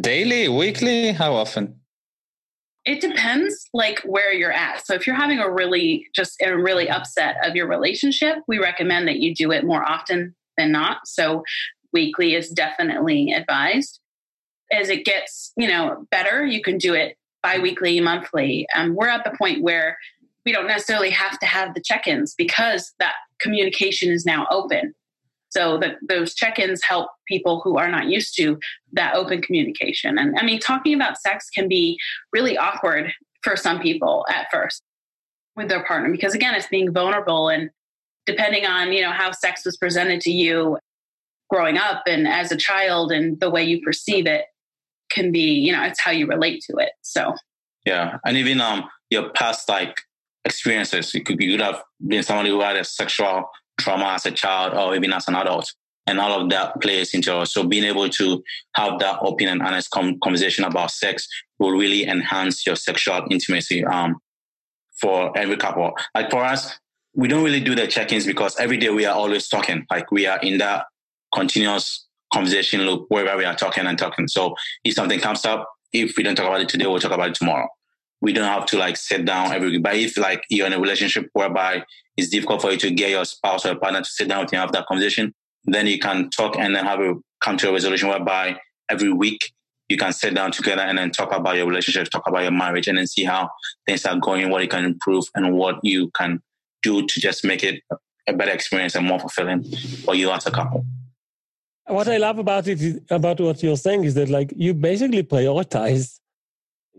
daily 0.00 0.48
weekly 0.48 1.12
how 1.12 1.34
often 1.34 1.74
it 2.84 3.00
depends 3.00 3.68
like 3.72 4.00
where 4.00 4.32
you're 4.32 4.52
at 4.52 4.86
so 4.86 4.94
if 4.94 5.06
you're 5.06 5.16
having 5.16 5.38
a 5.38 5.50
really 5.50 6.06
just 6.14 6.40
a 6.42 6.56
really 6.56 6.88
upset 6.88 7.36
of 7.44 7.56
your 7.56 7.66
relationship 7.66 8.38
we 8.46 8.58
recommend 8.58 9.08
that 9.08 9.18
you 9.18 9.34
do 9.34 9.50
it 9.50 9.64
more 9.64 9.84
often 9.84 10.34
than 10.56 10.72
not 10.72 10.98
so 11.04 11.42
weekly 11.92 12.34
is 12.34 12.48
definitely 12.50 13.32
advised. 13.32 14.00
As 14.72 14.88
it 14.88 15.04
gets 15.04 15.52
you 15.56 15.68
know 15.68 16.06
better 16.10 16.44
you 16.44 16.62
can 16.62 16.78
do 16.78 16.94
it 16.94 17.16
biweekly 17.42 18.00
monthly. 18.00 18.66
Um, 18.74 18.96
we're 18.96 19.08
at 19.08 19.24
the 19.24 19.36
point 19.38 19.62
where 19.62 19.96
we 20.44 20.52
don't 20.52 20.66
necessarily 20.66 21.10
have 21.10 21.38
to 21.38 21.46
have 21.46 21.74
the 21.74 21.80
check-ins 21.80 22.34
because 22.36 22.92
that 22.98 23.14
communication 23.40 24.10
is 24.10 24.26
now 24.26 24.46
open. 24.50 24.94
So 25.50 25.78
that 25.78 25.96
those 26.08 26.34
check-ins 26.34 26.82
help 26.82 27.08
people 27.28 27.60
who 27.62 27.78
are 27.78 27.88
not 27.88 28.06
used 28.06 28.36
to 28.36 28.58
that 28.92 29.14
open 29.14 29.42
communication. 29.42 30.18
And 30.18 30.36
i 30.38 30.44
mean 30.44 30.58
talking 30.58 30.94
about 30.94 31.20
sex 31.20 31.48
can 31.50 31.68
be 31.68 31.98
really 32.32 32.56
awkward 32.58 33.12
for 33.42 33.56
some 33.56 33.80
people 33.80 34.26
at 34.28 34.48
first 34.50 34.82
with 35.54 35.68
their 35.68 35.84
partner 35.84 36.10
because 36.10 36.34
again 36.34 36.54
it's 36.54 36.66
being 36.66 36.92
vulnerable 36.92 37.48
and 37.48 37.70
depending 38.26 38.66
on 38.66 38.92
you 38.92 39.00
know 39.02 39.12
how 39.12 39.30
sex 39.30 39.64
was 39.64 39.76
presented 39.76 40.20
to 40.20 40.30
you 40.30 40.78
growing 41.50 41.78
up 41.78 42.02
and 42.06 42.26
as 42.26 42.50
a 42.50 42.56
child 42.56 43.12
and 43.12 43.38
the 43.40 43.50
way 43.50 43.62
you 43.62 43.80
perceive 43.80 44.26
it 44.26 44.46
can 45.10 45.30
be 45.30 45.40
you 45.40 45.72
know 45.72 45.82
it's 45.84 46.00
how 46.00 46.10
you 46.10 46.26
relate 46.26 46.62
to 46.68 46.76
it 46.78 46.90
so 47.02 47.32
yeah 47.84 48.18
and 48.24 48.36
even 48.36 48.60
um 48.60 48.84
your 49.10 49.30
past 49.30 49.68
like 49.68 49.96
experiences. 50.46 51.12
You 51.12 51.22
could, 51.22 51.40
you 51.40 51.52
could 51.52 51.60
have 51.64 51.82
been 52.06 52.22
somebody 52.22 52.50
who 52.50 52.60
had 52.60 52.76
a 52.76 52.84
sexual 52.84 53.50
trauma 53.78 54.06
as 54.14 54.24
a 54.24 54.30
child 54.30 54.72
or 54.74 54.94
even 54.94 55.12
as 55.12 55.28
an 55.28 55.34
adult. 55.34 55.70
And 56.06 56.20
all 56.20 56.40
of 56.40 56.48
that 56.50 56.80
plays 56.80 57.12
into 57.14 57.40
it. 57.40 57.46
So 57.46 57.64
being 57.64 57.82
able 57.82 58.08
to 58.08 58.42
have 58.76 59.00
that 59.00 59.18
open 59.22 59.48
and 59.48 59.60
honest 59.60 59.90
com- 59.90 60.18
conversation 60.22 60.64
about 60.64 60.92
sex 60.92 61.26
will 61.58 61.72
really 61.72 62.06
enhance 62.06 62.64
your 62.64 62.76
sexual 62.76 63.26
intimacy 63.28 63.84
um, 63.84 64.16
for 65.00 65.36
every 65.36 65.56
couple. 65.56 65.92
Like 66.14 66.30
for 66.30 66.44
us, 66.44 66.78
we 67.12 67.26
don't 67.26 67.42
really 67.42 67.60
do 67.60 67.74
the 67.74 67.88
check-ins 67.88 68.24
because 68.24 68.56
every 68.58 68.76
day 68.76 68.90
we 68.90 69.04
are 69.04 69.16
always 69.16 69.48
talking. 69.48 69.84
Like 69.90 70.12
we 70.12 70.26
are 70.26 70.38
in 70.38 70.58
that 70.58 70.84
continuous 71.36 72.06
conversation 72.32 72.82
loop 72.82 73.06
wherever 73.08 73.38
we 73.38 73.44
are 73.44 73.54
talking 73.54 73.86
and 73.86 73.98
talking. 73.98 74.26
So 74.26 74.54
if 74.84 74.94
something 74.94 75.20
comes 75.20 75.44
up, 75.44 75.68
if 75.92 76.16
we 76.16 76.22
don't 76.22 76.34
talk 76.34 76.46
about 76.46 76.60
it 76.60 76.68
today, 76.68 76.86
we'll 76.86 76.98
talk 76.98 77.12
about 77.12 77.28
it 77.28 77.34
tomorrow 77.34 77.68
we 78.20 78.32
don't 78.32 78.44
have 78.44 78.66
to 78.66 78.78
like 78.78 78.96
sit 78.96 79.24
down 79.24 79.52
every 79.52 79.70
week. 79.70 79.82
But 79.82 79.96
if 79.96 80.16
like 80.16 80.42
you're 80.48 80.66
in 80.66 80.72
a 80.72 80.80
relationship 80.80 81.28
whereby 81.32 81.84
it's 82.16 82.28
difficult 82.28 82.62
for 82.62 82.72
you 82.72 82.78
to 82.78 82.90
get 82.90 83.10
your 83.10 83.24
spouse 83.24 83.66
or 83.66 83.76
partner 83.76 84.00
to 84.00 84.08
sit 84.08 84.28
down 84.28 84.40
with 84.40 84.52
you 84.52 84.58
and 84.58 84.62
have 84.62 84.72
that 84.72 84.86
conversation, 84.86 85.34
then 85.64 85.86
you 85.86 85.98
can 85.98 86.30
talk 86.30 86.56
and 86.58 86.74
then 86.74 86.84
have 86.84 87.00
a 87.00 87.14
come 87.42 87.56
to 87.58 87.68
a 87.68 87.72
resolution 87.72 88.08
whereby 88.08 88.58
every 88.88 89.12
week 89.12 89.52
you 89.88 89.96
can 89.96 90.12
sit 90.12 90.34
down 90.34 90.50
together 90.50 90.82
and 90.82 90.98
then 90.98 91.10
talk 91.10 91.32
about 91.32 91.56
your 91.56 91.66
relationship, 91.66 92.08
talk 92.10 92.26
about 92.26 92.42
your 92.42 92.50
marriage, 92.50 92.88
and 92.88 92.98
then 92.98 93.06
see 93.06 93.22
how 93.22 93.48
things 93.86 94.04
are 94.04 94.18
going, 94.18 94.50
what 94.50 94.62
you 94.62 94.68
can 94.68 94.84
improve, 94.84 95.24
and 95.34 95.54
what 95.54 95.76
you 95.82 96.10
can 96.10 96.40
do 96.82 97.06
to 97.06 97.20
just 97.20 97.44
make 97.44 97.62
it 97.62 97.82
a 98.26 98.32
better 98.32 98.50
experience 98.50 98.96
and 98.96 99.06
more 99.06 99.20
fulfilling 99.20 99.62
for 100.04 100.14
you 100.14 100.30
as 100.30 100.46
a 100.46 100.50
couple. 100.50 100.84
What 101.88 102.08
I 102.08 102.16
love 102.16 102.38
about 102.38 102.66
it, 102.66 103.02
about 103.10 103.40
what 103.40 103.62
you're 103.62 103.76
saying, 103.76 104.04
is 104.04 104.14
that 104.14 104.28
like 104.28 104.52
you 104.56 104.74
basically 104.74 105.22
prioritize 105.22 106.18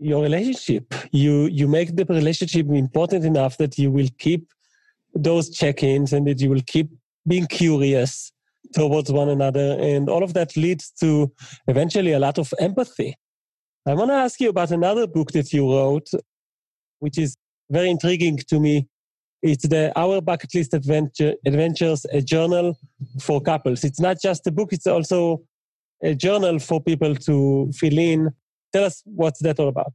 your 0.00 0.22
relationship. 0.22 0.94
You 1.12 1.46
you 1.46 1.68
make 1.68 1.94
the 1.94 2.06
relationship 2.06 2.66
important 2.68 3.24
enough 3.24 3.58
that 3.58 3.76
you 3.78 3.90
will 3.90 4.08
keep 4.18 4.48
those 5.14 5.50
check-ins 5.50 6.12
and 6.12 6.26
that 6.26 6.40
you 6.40 6.48
will 6.48 6.62
keep 6.66 6.88
being 7.26 7.46
curious 7.46 8.32
towards 8.74 9.12
one 9.12 9.28
another, 9.28 9.76
and 9.78 10.08
all 10.08 10.22
of 10.22 10.32
that 10.34 10.56
leads 10.56 10.90
to 11.00 11.30
eventually 11.66 12.12
a 12.12 12.18
lot 12.18 12.38
of 12.38 12.52
empathy. 12.58 13.14
I 13.86 13.94
want 13.94 14.10
to 14.10 14.14
ask 14.14 14.40
you 14.40 14.48
about 14.50 14.70
another 14.70 15.06
book 15.06 15.32
that 15.32 15.52
you 15.52 15.70
wrote, 15.70 16.08
which 17.00 17.18
is 17.18 17.36
very 17.70 17.90
intriguing 17.90 18.38
to 18.48 18.60
me. 18.60 18.88
It's 19.42 19.68
the 19.68 19.92
Our 19.96 20.20
Bucket 20.20 20.54
List 20.54 20.74
Adventure, 20.74 21.34
Adventures, 21.46 22.04
a 22.12 22.20
journal 22.20 22.76
for 23.20 23.40
couples. 23.40 23.84
It's 23.84 24.00
not 24.00 24.20
just 24.20 24.46
a 24.46 24.50
book; 24.50 24.72
it's 24.72 24.86
also 24.86 25.42
a 26.02 26.14
journal 26.14 26.58
for 26.58 26.82
people 26.82 27.14
to 27.14 27.70
fill 27.72 27.98
in 27.98 28.30
Tell 28.72 28.84
us 28.84 29.02
what's 29.04 29.40
that 29.40 29.58
all 29.58 29.68
about. 29.68 29.92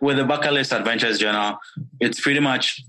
With 0.00 0.16
the 0.16 0.24
Bucket 0.24 0.52
List 0.52 0.72
Adventures 0.72 1.18
Journal, 1.18 1.58
it's 2.00 2.20
pretty 2.20 2.40
much 2.40 2.82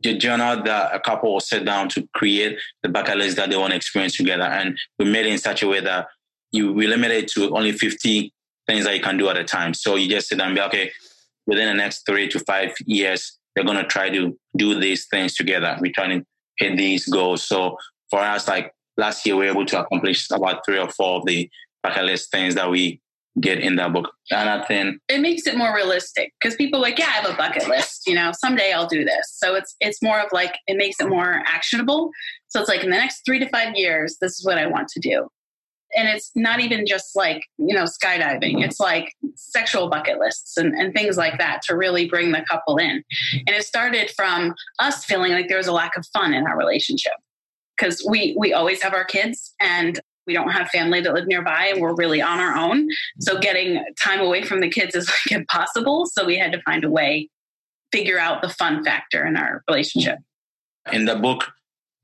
the 0.00 0.16
journal 0.16 0.62
that 0.62 0.94
a 0.94 1.00
couple 1.00 1.32
will 1.32 1.40
sit 1.40 1.64
down 1.64 1.88
to 1.90 2.06
create 2.14 2.58
the 2.82 2.88
bucket 2.88 3.16
list 3.16 3.36
that 3.36 3.50
they 3.50 3.56
want 3.56 3.70
to 3.70 3.76
experience 3.76 4.16
together. 4.16 4.44
And 4.44 4.78
we 4.98 5.06
made 5.06 5.26
it 5.26 5.32
in 5.32 5.38
such 5.38 5.62
a 5.62 5.68
way 5.68 5.80
that 5.80 6.08
you 6.52 6.72
we 6.72 6.86
limit 6.86 7.10
it 7.10 7.28
to 7.28 7.50
only 7.56 7.72
50 7.72 8.32
things 8.66 8.84
that 8.84 8.94
you 8.94 9.00
can 9.00 9.16
do 9.16 9.28
at 9.28 9.36
a 9.36 9.44
time. 9.44 9.74
So 9.74 9.96
you 9.96 10.08
just 10.08 10.28
sit 10.28 10.38
down 10.38 10.48
and 10.48 10.56
be 10.56 10.62
okay, 10.62 10.92
within 11.46 11.66
the 11.66 11.74
next 11.74 12.06
three 12.06 12.28
to 12.28 12.38
five 12.40 12.74
years, 12.84 13.38
they're 13.54 13.64
gonna 13.64 13.86
try 13.86 14.10
to 14.10 14.36
do 14.56 14.80
these 14.80 15.06
things 15.06 15.34
together. 15.34 15.76
We're 15.80 15.92
trying 15.94 16.20
to 16.20 16.26
hit 16.58 16.76
these 16.76 17.06
goals. 17.06 17.44
So 17.44 17.76
for 18.10 18.20
us, 18.20 18.48
like 18.48 18.72
last 18.96 19.24
year, 19.26 19.36
we 19.36 19.46
were 19.46 19.52
able 19.52 19.66
to 19.66 19.80
accomplish 19.80 20.30
about 20.30 20.64
three 20.64 20.78
or 20.78 20.88
four 20.90 21.18
of 21.18 21.26
the 21.26 21.50
bucket 21.82 22.04
list 22.04 22.30
things 22.30 22.54
that 22.54 22.70
we 22.70 23.00
get 23.40 23.58
in 23.58 23.76
that 23.76 23.92
book. 23.92 24.12
And 24.30 24.48
I 24.48 24.64
think 24.64 25.00
it 25.08 25.20
makes 25.20 25.46
it 25.46 25.56
more 25.56 25.74
realistic 25.74 26.32
because 26.40 26.56
people 26.56 26.80
like, 26.80 26.98
yeah, 26.98 27.06
I 27.06 27.10
have 27.10 27.30
a 27.30 27.36
bucket 27.36 27.68
list. 27.68 28.02
You 28.06 28.14
know, 28.14 28.32
someday 28.32 28.72
I'll 28.72 28.86
do 28.86 29.04
this. 29.04 29.34
So 29.36 29.54
it's 29.54 29.74
it's 29.80 30.02
more 30.02 30.20
of 30.20 30.28
like 30.32 30.56
it 30.66 30.76
makes 30.76 31.00
it 31.00 31.08
more 31.08 31.42
actionable. 31.46 32.10
So 32.48 32.60
it's 32.60 32.68
like 32.68 32.84
in 32.84 32.90
the 32.90 32.96
next 32.96 33.22
three 33.26 33.38
to 33.40 33.48
five 33.48 33.74
years, 33.74 34.16
this 34.20 34.38
is 34.38 34.44
what 34.44 34.58
I 34.58 34.66
want 34.66 34.88
to 34.88 35.00
do. 35.00 35.28
And 35.96 36.08
it's 36.08 36.30
not 36.34 36.60
even 36.60 36.86
just 36.86 37.14
like, 37.14 37.42
you 37.58 37.74
know, 37.74 37.84
skydiving. 37.84 38.64
It's 38.64 38.80
like 38.80 39.14
sexual 39.34 39.88
bucket 39.88 40.18
lists 40.18 40.56
and, 40.56 40.74
and 40.74 40.94
things 40.94 41.16
like 41.16 41.38
that 41.38 41.62
to 41.62 41.76
really 41.76 42.08
bring 42.08 42.32
the 42.32 42.44
couple 42.50 42.76
in. 42.76 43.02
And 43.32 43.50
it 43.50 43.64
started 43.64 44.10
from 44.10 44.54
us 44.78 45.04
feeling 45.04 45.32
like 45.32 45.48
there 45.48 45.58
was 45.58 45.66
a 45.66 45.72
lack 45.72 45.96
of 45.96 46.06
fun 46.12 46.34
in 46.34 46.46
our 46.46 46.56
relationship 46.56 47.14
because 47.76 48.04
we 48.08 48.34
we 48.38 48.52
always 48.52 48.82
have 48.82 48.94
our 48.94 49.04
kids 49.04 49.54
and 49.60 50.00
we 50.26 50.32
don't 50.32 50.50
have 50.50 50.68
family 50.68 51.00
that 51.00 51.12
live 51.12 51.26
nearby 51.26 51.66
and 51.66 51.80
we're 51.80 51.94
really 51.94 52.22
on 52.22 52.40
our 52.40 52.56
own. 52.56 52.88
So 53.20 53.38
getting 53.38 53.84
time 54.02 54.20
away 54.20 54.42
from 54.42 54.60
the 54.60 54.70
kids 54.70 54.94
is 54.94 55.08
like 55.26 55.38
impossible. 55.38 56.06
So 56.06 56.24
we 56.24 56.38
had 56.38 56.52
to 56.52 56.62
find 56.62 56.84
a 56.84 56.90
way, 56.90 57.28
figure 57.92 58.18
out 58.18 58.42
the 58.42 58.48
fun 58.48 58.84
factor 58.84 59.26
in 59.26 59.36
our 59.36 59.62
relationship. 59.68 60.18
In 60.92 61.04
the 61.06 61.16
book, 61.16 61.52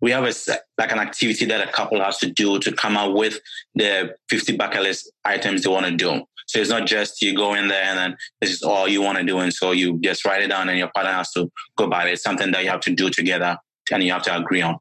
we 0.00 0.10
have 0.10 0.24
a 0.24 0.32
like 0.78 0.92
an 0.92 0.98
activity 0.98 1.44
that 1.46 1.66
a 1.66 1.70
couple 1.72 2.02
has 2.02 2.18
to 2.18 2.30
do 2.30 2.58
to 2.60 2.72
come 2.72 2.96
up 2.96 3.12
with 3.12 3.38
the 3.74 4.14
50 4.28 4.56
bucket 4.56 4.82
list 4.82 5.12
items 5.24 5.62
they 5.62 5.70
want 5.70 5.86
to 5.86 5.92
do. 5.92 6.22
So 6.46 6.58
it's 6.58 6.70
not 6.70 6.86
just 6.86 7.22
you 7.22 7.36
go 7.36 7.54
in 7.54 7.68
there 7.68 7.84
and 7.84 7.98
then 7.98 8.16
this 8.40 8.50
is 8.50 8.62
all 8.62 8.88
you 8.88 9.02
want 9.02 9.18
to 9.18 9.24
do. 9.24 9.38
And 9.38 9.52
so 9.52 9.70
you 9.72 9.98
just 10.00 10.24
write 10.24 10.42
it 10.42 10.48
down 10.48 10.68
and 10.68 10.78
your 10.78 10.90
partner 10.94 11.12
has 11.12 11.30
to 11.32 11.50
go 11.76 11.86
by 11.86 12.08
it. 12.08 12.14
It's 12.14 12.22
something 12.22 12.50
that 12.52 12.64
you 12.64 12.70
have 12.70 12.80
to 12.80 12.94
do 12.94 13.08
together 13.10 13.56
and 13.92 14.02
you 14.02 14.12
have 14.12 14.22
to 14.24 14.36
agree 14.36 14.62
on. 14.62 14.78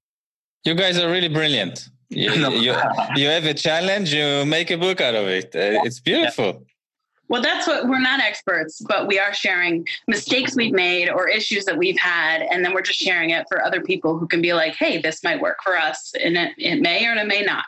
You 0.63 0.73
guys 0.73 0.97
are 0.97 1.09
really 1.09 1.29
brilliant. 1.29 1.89
You, 2.11 2.31
you, 2.33 2.75
you, 3.15 3.27
have 3.27 3.45
a 3.45 3.53
challenge, 3.53 4.11
you 4.11 4.43
make 4.43 4.71
a 4.71 4.77
book 4.77 4.99
out 4.99 5.13
of 5.13 5.27
it. 5.27 5.55
Uh, 5.55 5.85
it's 5.85 5.99
beautiful. 5.99 6.65
Well, 7.29 7.41
that's 7.43 7.67
what 7.67 7.87
we're 7.87 7.99
not 7.99 8.19
experts, 8.19 8.81
but 8.87 9.07
we 9.07 9.19
are 9.19 9.33
sharing 9.33 9.87
mistakes 10.07 10.55
we've 10.55 10.73
made 10.73 11.09
or 11.09 11.29
issues 11.29 11.63
that 11.65 11.77
we've 11.77 11.99
had. 11.99 12.41
And 12.41 12.65
then 12.65 12.73
we're 12.73 12.81
just 12.81 12.99
sharing 12.99 13.29
it 13.29 13.45
for 13.47 13.63
other 13.63 13.81
people 13.81 14.17
who 14.17 14.27
can 14.27 14.41
be 14.41 14.53
like, 14.53 14.73
hey, 14.73 14.99
this 14.99 15.23
might 15.23 15.39
work 15.39 15.57
for 15.63 15.77
us. 15.77 16.11
And 16.23 16.35
it, 16.35 16.53
it 16.57 16.81
may 16.81 17.05
or 17.07 17.13
it 17.13 17.27
may 17.27 17.43
not. 17.43 17.65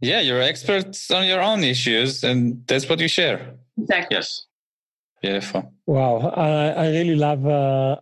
Yeah, 0.00 0.18
you're 0.18 0.42
experts 0.42 1.10
on 1.12 1.28
your 1.28 1.40
own 1.40 1.62
issues, 1.62 2.24
and 2.24 2.66
that's 2.66 2.88
what 2.88 2.98
you 2.98 3.06
share. 3.06 3.54
Exactly. 3.78 4.16
Yes. 4.16 4.46
Beautiful. 5.22 5.72
Wow. 5.86 6.32
I, 6.36 6.70
I 6.70 6.88
really 6.88 7.14
love 7.14 7.46
uh, 7.46 7.96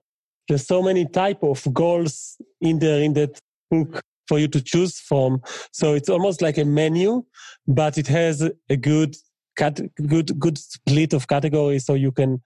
there's 0.48 0.66
so 0.66 0.82
many 0.82 1.04
type 1.04 1.42
of 1.42 1.62
goals 1.74 2.40
in 2.62 2.78
there 2.78 3.02
in 3.02 3.12
that 3.12 3.38
book 3.70 4.00
for 4.26 4.38
you 4.38 4.48
to 4.48 4.62
choose 4.62 4.98
from. 4.98 5.42
So 5.72 5.92
it's 5.92 6.08
almost 6.08 6.40
like 6.40 6.56
a 6.56 6.64
menu, 6.64 7.22
but 7.66 7.98
it 7.98 8.06
has 8.06 8.48
a 8.70 8.76
good 8.76 9.14
cat, 9.60 9.80
good, 10.14 10.38
good 10.38 10.58
split 10.58 11.12
of 11.12 11.28
categories. 11.28 11.84
So 11.84 11.94
you 11.94 12.12
can 12.12 12.42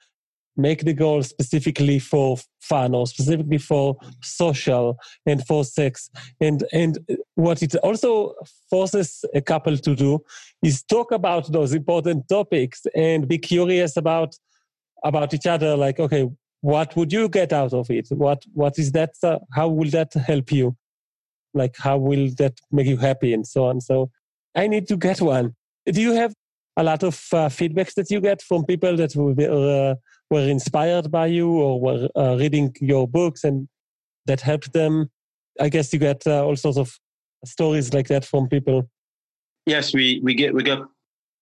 make 0.56 0.84
the 0.84 0.94
goal 0.94 1.22
specifically 1.22 1.98
for 1.98 2.36
fun 2.60 2.94
or 2.94 3.06
specifically 3.06 3.58
for 3.58 3.96
social 4.22 4.96
and 5.26 5.44
for 5.46 5.64
sex. 5.64 6.10
And 6.40 6.64
and 6.72 6.98
what 7.34 7.62
it 7.62 7.74
also 7.76 8.34
forces 8.70 9.24
a 9.34 9.40
couple 9.40 9.76
to 9.78 9.94
do 9.94 10.12
is 10.62 10.82
talk 10.82 11.12
about 11.12 11.50
those 11.52 11.72
important 11.74 12.28
topics 12.28 12.86
and 12.94 13.26
be 13.26 13.38
curious 13.38 13.96
about 13.96 14.30
about 15.02 15.34
each 15.34 15.46
other 15.46 15.76
like 15.76 16.00
okay 16.00 16.24
what 16.60 16.96
would 16.96 17.12
you 17.12 17.28
get 17.28 17.52
out 17.52 17.74
of 17.74 17.90
it? 17.90 18.06
What 18.10 18.40
what 18.54 18.78
is 18.78 18.92
that 18.92 19.12
uh, 19.22 19.38
how 19.52 19.68
will 19.68 19.90
that 19.90 20.14
help 20.14 20.50
you? 20.50 20.76
Like 21.52 21.74
how 21.76 21.98
will 21.98 22.30
that 22.38 22.54
make 22.70 22.86
you 22.86 22.96
happy 22.96 23.34
and 23.34 23.46
so 23.46 23.66
on? 23.70 23.80
So 23.80 24.10
i 24.56 24.66
need 24.66 24.86
to 24.88 24.96
get 24.96 25.20
one. 25.20 25.46
Do 25.96 26.00
you 26.00 26.14
have 26.20 26.32
a 26.76 26.82
lot 26.82 27.02
of 27.02 27.14
uh, 27.32 27.48
feedbacks 27.48 27.94
that 27.94 28.10
you 28.10 28.20
get 28.20 28.42
from 28.42 28.64
people 28.64 28.96
that 28.96 29.14
were, 29.14 29.34
uh, 29.90 29.94
were 30.30 30.48
inspired 30.48 31.10
by 31.10 31.26
you 31.26 31.50
or 31.50 31.80
were 31.80 32.08
uh, 32.16 32.36
reading 32.36 32.74
your 32.80 33.06
books 33.06 33.44
and 33.44 33.68
that 34.26 34.40
helped 34.40 34.72
them. 34.72 35.10
I 35.60 35.68
guess 35.68 35.92
you 35.92 35.98
get 35.98 36.26
uh, 36.26 36.44
all 36.44 36.56
sorts 36.56 36.78
of 36.78 36.98
stories 37.44 37.92
like 37.92 38.08
that 38.08 38.24
from 38.24 38.48
people. 38.48 38.88
Yes, 39.66 39.94
we, 39.94 40.20
we 40.22 40.34
get 40.34 40.54
we 40.54 40.62
get 40.62 40.80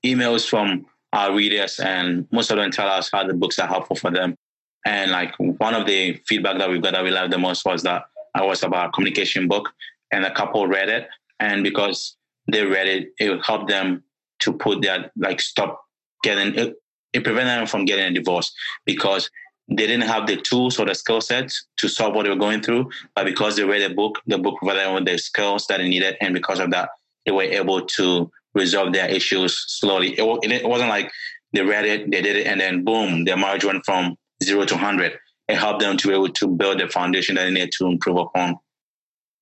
emails 0.04 0.48
from 0.48 0.86
our 1.12 1.34
readers, 1.34 1.78
and 1.80 2.26
most 2.30 2.50
of 2.50 2.56
them 2.56 2.70
tell 2.70 2.88
us 2.88 3.10
how 3.10 3.26
the 3.26 3.34
books 3.34 3.58
are 3.58 3.66
helpful 3.66 3.96
for 3.96 4.10
them. 4.10 4.36
And 4.84 5.10
like 5.10 5.34
one 5.38 5.74
of 5.74 5.86
the 5.86 6.20
feedback 6.26 6.58
that 6.58 6.68
we 6.68 6.78
got 6.78 6.92
that 6.92 7.04
we 7.04 7.10
liked 7.10 7.30
the 7.30 7.38
most 7.38 7.64
was 7.64 7.82
that 7.82 8.04
I 8.34 8.44
was 8.44 8.62
about 8.62 8.92
communication 8.92 9.48
book, 9.48 9.70
and 10.12 10.24
a 10.24 10.34
couple 10.34 10.66
read 10.66 10.88
it, 10.88 11.08
and 11.40 11.64
because 11.64 12.16
they 12.50 12.64
read 12.64 12.88
it, 12.88 13.08
it 13.18 13.40
helped 13.44 13.68
them 13.68 14.02
to 14.42 14.52
put 14.52 14.82
their 14.82 15.10
like 15.16 15.40
stop 15.40 15.80
getting 16.22 16.54
it, 16.54 16.74
it 17.12 17.24
prevented 17.24 17.58
them 17.58 17.66
from 17.66 17.84
getting 17.84 18.04
a 18.04 18.12
divorce 18.12 18.52
because 18.84 19.30
they 19.68 19.86
didn't 19.86 20.08
have 20.08 20.26
the 20.26 20.36
tools 20.36 20.78
or 20.78 20.86
the 20.86 20.94
skill 20.94 21.20
sets 21.20 21.66
to 21.76 21.88
solve 21.88 22.14
what 22.14 22.24
they 22.24 22.30
were 22.30 22.36
going 22.36 22.62
through. 22.62 22.90
But 23.14 23.24
because 23.24 23.56
they 23.56 23.64
read 23.64 23.90
a 23.90 23.94
book, 23.94 24.20
the 24.26 24.38
book 24.38 24.58
provided 24.58 24.86
them 24.86 24.94
with 24.94 25.06
the 25.06 25.18
skills 25.18 25.66
that 25.68 25.78
they 25.78 25.88
needed, 25.88 26.16
and 26.20 26.34
because 26.34 26.60
of 26.60 26.70
that, 26.70 26.90
they 27.24 27.32
were 27.32 27.42
able 27.42 27.82
to 27.82 28.30
resolve 28.54 28.92
their 28.92 29.08
issues 29.08 29.64
slowly. 29.68 30.18
It, 30.18 30.52
it 30.52 30.68
wasn't 30.68 30.90
like 30.90 31.10
they 31.52 31.62
read 31.62 31.86
it, 31.86 32.10
they 32.10 32.22
did 32.22 32.36
it, 32.36 32.46
and 32.46 32.60
then 32.60 32.84
boom, 32.84 33.24
their 33.24 33.36
marriage 33.36 33.64
went 33.64 33.84
from 33.84 34.16
zero 34.42 34.64
to 34.64 34.76
hundred. 34.76 35.18
It 35.48 35.56
helped 35.56 35.80
them 35.80 35.96
to 35.96 36.08
be 36.08 36.14
able 36.14 36.28
to 36.30 36.48
build 36.48 36.80
the 36.80 36.88
foundation 36.88 37.34
that 37.36 37.44
they 37.44 37.50
needed 37.50 37.72
to 37.78 37.86
improve 37.86 38.16
upon. 38.16 38.56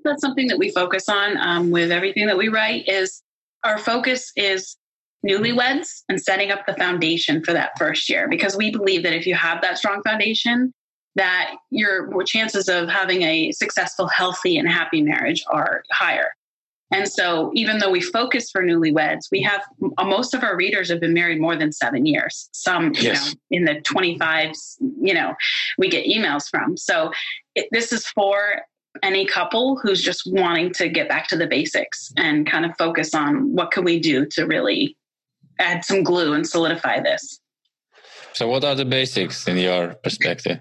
That's 0.03 0.21
something 0.21 0.49
that 0.49 0.59
we 0.59 0.71
focus 0.71 1.09
on 1.09 1.37
um, 1.37 1.71
with 1.71 1.91
everything 1.93 2.27
that 2.27 2.39
we 2.39 2.49
write. 2.49 2.89
Is 2.89 3.23
our 3.65 3.79
focus 3.79 4.33
is 4.37 4.77
newlyweds 5.27 6.03
and 6.09 6.21
setting 6.21 6.51
up 6.51 6.67
the 6.67 6.75
foundation 6.75 7.45
for 7.45 7.53
that 7.53 7.73
first 7.79 8.09
year. 8.09 8.29
Because 8.29 8.57
we 8.57 8.71
believe 8.71 9.03
that 9.03 9.13
if 9.13 9.27
you 9.27 9.35
have 9.35 9.61
that 9.63 9.79
strong 9.79 10.03
foundation 10.03 10.73
that 11.17 11.57
your 11.71 12.23
chances 12.25 12.69
of 12.69 12.89
having 12.89 13.23
a 13.23 13.51
successful 13.53 14.07
healthy 14.07 14.57
and 14.57 14.69
happy 14.69 15.03
marriage 15.03 15.45
are 15.51 15.83
higher. 15.91 16.33
And 16.93 17.09
so 17.09 17.53
even 17.55 17.79
though 17.79 17.91
we 17.91 18.01
focus 18.01 18.51
for 18.51 18.63
newlyweds 18.63 19.27
we 19.31 19.43
have 19.43 19.63
uh, 19.99 20.05
most 20.05 20.35
of 20.35 20.43
our 20.43 20.57
readers 20.57 20.89
have 20.89 21.01
been 21.01 21.15
married 21.15 21.41
more 21.41 21.57
than 21.57 21.73
seven 21.73 22.07
years. 22.07 22.49
Some 22.53 22.95
you 22.95 23.03
yes. 23.03 23.35
know 23.35 23.41
in 23.51 23.65
the 23.65 23.77
25s 23.83 24.77
you 25.01 25.15
know 25.15 25.35
we 25.79 25.89
get 25.89 26.07
emails 26.07 26.49
from. 26.49 26.77
So 26.77 27.13
it, 27.55 27.69
this 27.73 27.93
is 27.93 28.07
for 28.07 28.63
any 29.03 29.25
couple 29.25 29.77
who's 29.77 30.03
just 30.03 30.23
wanting 30.27 30.73
to 30.75 30.89
get 30.89 31.09
back 31.09 31.29
to 31.29 31.37
the 31.37 31.47
basics 31.47 32.13
and 32.17 32.49
kind 32.49 32.65
of 32.65 32.73
focus 32.77 33.15
on 33.15 33.55
what 33.55 33.71
can 33.71 33.85
we 33.85 34.01
do 34.01 34.27
to 34.27 34.45
really 34.47 34.97
add 35.61 35.85
some 35.85 36.03
glue 36.03 36.33
and 36.33 36.47
solidify 36.47 37.01
this. 37.01 37.41
So, 38.33 38.49
what 38.49 38.65
are 38.65 38.75
the 38.75 38.85
basics 38.85 39.47
in 39.47 39.57
your 39.57 39.95
perspective? 40.03 40.61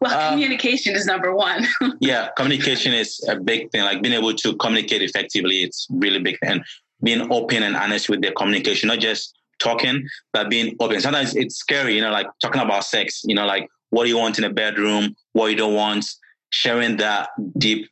Well, 0.00 0.12
uh, 0.12 0.30
communication 0.30 0.94
is 0.94 1.06
number 1.06 1.34
one. 1.34 1.66
yeah, 2.00 2.28
communication 2.36 2.92
is 2.92 3.24
a 3.28 3.36
big 3.36 3.70
thing. 3.70 3.82
Like 3.82 4.02
being 4.02 4.14
able 4.14 4.34
to 4.34 4.56
communicate 4.56 5.02
effectively, 5.02 5.62
it's 5.62 5.86
really 5.90 6.20
big. 6.20 6.38
And 6.42 6.64
being 7.02 7.30
open 7.32 7.62
and 7.62 7.76
honest 7.76 8.08
with 8.08 8.22
their 8.22 8.32
communication, 8.32 8.88
not 8.88 9.00
just 9.00 9.34
talking, 9.58 10.06
but 10.32 10.50
being 10.50 10.76
open. 10.80 11.00
Sometimes 11.00 11.36
it's 11.36 11.56
scary, 11.56 11.94
you 11.94 12.00
know, 12.00 12.10
like 12.10 12.26
talking 12.40 12.62
about 12.62 12.84
sex, 12.84 13.22
you 13.24 13.34
know, 13.34 13.46
like 13.46 13.68
what 13.90 14.04
do 14.04 14.08
you 14.10 14.18
want 14.18 14.38
in 14.38 14.44
a 14.44 14.50
bedroom, 14.50 15.14
what 15.32 15.48
you 15.48 15.56
don't 15.56 15.74
want, 15.74 16.04
sharing 16.50 16.96
that 16.96 17.30
deep 17.58 17.88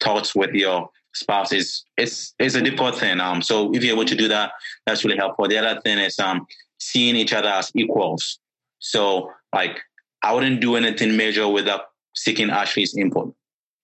thoughts 0.00 0.34
with 0.34 0.52
your 0.52 0.88
spouse 1.14 1.52
is 1.52 1.84
it's 1.96 2.34
it's 2.38 2.54
a 2.54 2.60
difficult 2.60 2.96
thing. 2.96 3.20
Um, 3.20 3.40
so 3.40 3.72
if 3.74 3.82
you're 3.82 3.94
able 3.94 4.04
to 4.04 4.14
do 4.14 4.28
that, 4.28 4.52
that's 4.86 5.04
really 5.04 5.16
helpful. 5.16 5.48
The 5.48 5.58
other 5.58 5.80
thing 5.80 5.98
is 5.98 6.18
um 6.18 6.46
seeing 6.78 7.16
each 7.16 7.32
other 7.32 7.48
as 7.48 7.70
equals. 7.74 8.38
So 8.80 9.30
like 9.54 9.80
I 10.22 10.34
wouldn't 10.34 10.60
do 10.60 10.76
anything 10.76 11.16
major 11.16 11.48
without 11.48 11.82
seeking 12.14 12.50
Ashley's 12.50 12.96
input, 12.96 13.34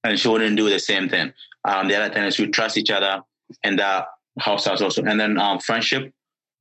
and 0.05 0.19
she 0.19 0.29
wouldn't 0.29 0.57
do 0.57 0.69
the 0.69 0.79
same 0.79 1.09
thing. 1.09 1.33
Um, 1.65 1.89
the 1.89 1.97
other 1.97 2.13
thing 2.13 2.25
is 2.25 2.39
we 2.39 2.49
trust 2.49 2.77
each 2.77 2.91
other, 2.91 3.23
and 3.65 3.79
that 3.79 4.07
helps 4.39 4.67
us 4.67 4.81
also. 4.81 5.03
And 5.03 5.19
then 5.21 5.39
um, 5.39 5.59
friendship, 5.59 6.13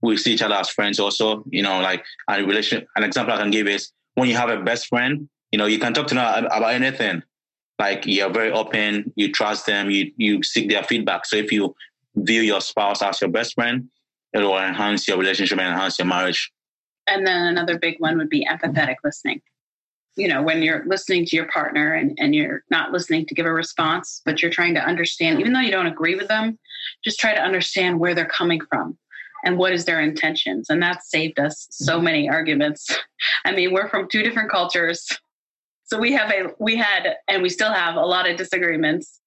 we 0.01 0.17
see 0.17 0.33
each 0.33 0.41
other 0.41 0.55
as 0.55 0.69
friends 0.69 0.99
also. 0.99 1.43
You 1.49 1.63
know, 1.63 1.79
like 1.81 2.03
a 2.29 2.43
relation. 2.43 2.85
An 2.95 3.03
example 3.03 3.33
I 3.33 3.37
can 3.37 3.51
give 3.51 3.67
is 3.67 3.91
when 4.15 4.29
you 4.29 4.35
have 4.35 4.49
a 4.49 4.61
best 4.61 4.87
friend. 4.87 5.29
You 5.51 5.57
know, 5.57 5.65
you 5.65 5.79
can 5.79 5.95
talk 5.95 6.05
to 6.07 6.15
them 6.15 6.45
about 6.45 6.73
anything 6.73 7.23
like 7.79 8.05
you're 8.05 8.29
very 8.29 8.51
open, 8.51 9.11
you 9.15 9.31
trust 9.31 9.65
them, 9.65 9.89
you 9.89 10.11
you 10.17 10.43
seek 10.43 10.69
their 10.69 10.83
feedback. 10.83 11.25
So 11.25 11.37
if 11.37 11.51
you 11.51 11.75
view 12.15 12.41
your 12.41 12.61
spouse 12.61 13.01
as 13.01 13.21
your 13.21 13.29
best 13.29 13.55
friend, 13.55 13.89
it 14.33 14.39
will 14.39 14.57
enhance 14.57 15.07
your 15.07 15.17
relationship 15.17 15.57
and 15.57 15.67
enhance 15.67 15.97
your 15.97 16.07
marriage. 16.07 16.51
And 17.07 17.25
then 17.25 17.47
another 17.47 17.79
big 17.79 17.95
one 17.99 18.17
would 18.17 18.29
be 18.29 18.45
empathetic 18.45 18.95
listening. 19.03 19.41
You 20.15 20.27
know, 20.27 20.43
when 20.43 20.61
you're 20.61 20.83
listening 20.85 21.25
to 21.25 21.35
your 21.35 21.47
partner 21.47 21.93
and, 21.93 22.17
and 22.19 22.35
you're 22.35 22.63
not 22.69 22.91
listening 22.91 23.25
to 23.27 23.33
give 23.33 23.45
a 23.45 23.53
response, 23.53 24.21
but 24.25 24.41
you're 24.41 24.51
trying 24.51 24.73
to 24.73 24.81
understand, 24.81 25.39
even 25.39 25.53
though 25.53 25.61
you 25.61 25.71
don't 25.71 25.87
agree 25.87 26.15
with 26.15 26.27
them, 26.27 26.59
just 27.03 27.19
try 27.19 27.33
to 27.33 27.41
understand 27.41 27.99
where 27.99 28.13
they're 28.13 28.25
coming 28.25 28.59
from 28.69 28.97
and 29.45 29.57
what 29.57 29.71
is 29.71 29.85
their 29.85 30.01
intentions. 30.01 30.69
And 30.69 30.83
that 30.83 31.05
saved 31.05 31.39
us 31.39 31.67
so 31.71 32.01
many 32.01 32.27
arguments. 32.29 32.93
I 33.45 33.53
mean, 33.53 33.71
we're 33.71 33.87
from 33.87 34.09
two 34.09 34.21
different 34.21 34.51
cultures 34.51 35.07
so 35.89 35.97
we 35.97 36.13
have 36.13 36.31
a 36.31 36.53
we 36.59 36.75
had 36.75 37.15
and 37.27 37.41
we 37.41 37.49
still 37.49 37.73
have 37.73 37.95
a 37.95 38.05
lot 38.05 38.29
of 38.29 38.37
disagreements. 38.37 39.19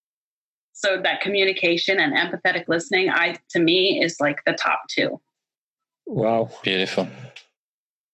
So 0.72 1.01
that 1.03 1.20
communication 1.20 1.98
and 1.98 2.14
empathetic 2.14 2.64
listening, 2.68 3.11
I 3.11 3.37
to 3.51 3.61
me 3.61 4.01
is 4.03 4.16
like 4.20 4.40
the 4.46 4.53
top 4.53 4.83
two. 4.88 5.20
Wow, 6.07 6.51
beautiful. 6.62 7.09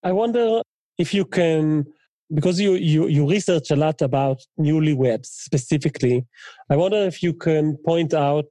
I 0.02 0.12
wonder 0.12 0.62
if 0.96 1.12
you 1.12 1.24
can 1.26 1.86
because 2.34 2.58
you, 2.58 2.74
you 2.74 3.06
you 3.08 3.28
research 3.28 3.70
a 3.70 3.76
lot 3.76 4.00
about 4.00 4.42
newlyweds 4.58 5.26
specifically. 5.26 6.26
I 6.70 6.76
wonder 6.76 6.98
if 7.04 7.22
you 7.22 7.34
can 7.34 7.76
point 7.84 8.14
out 8.14 8.46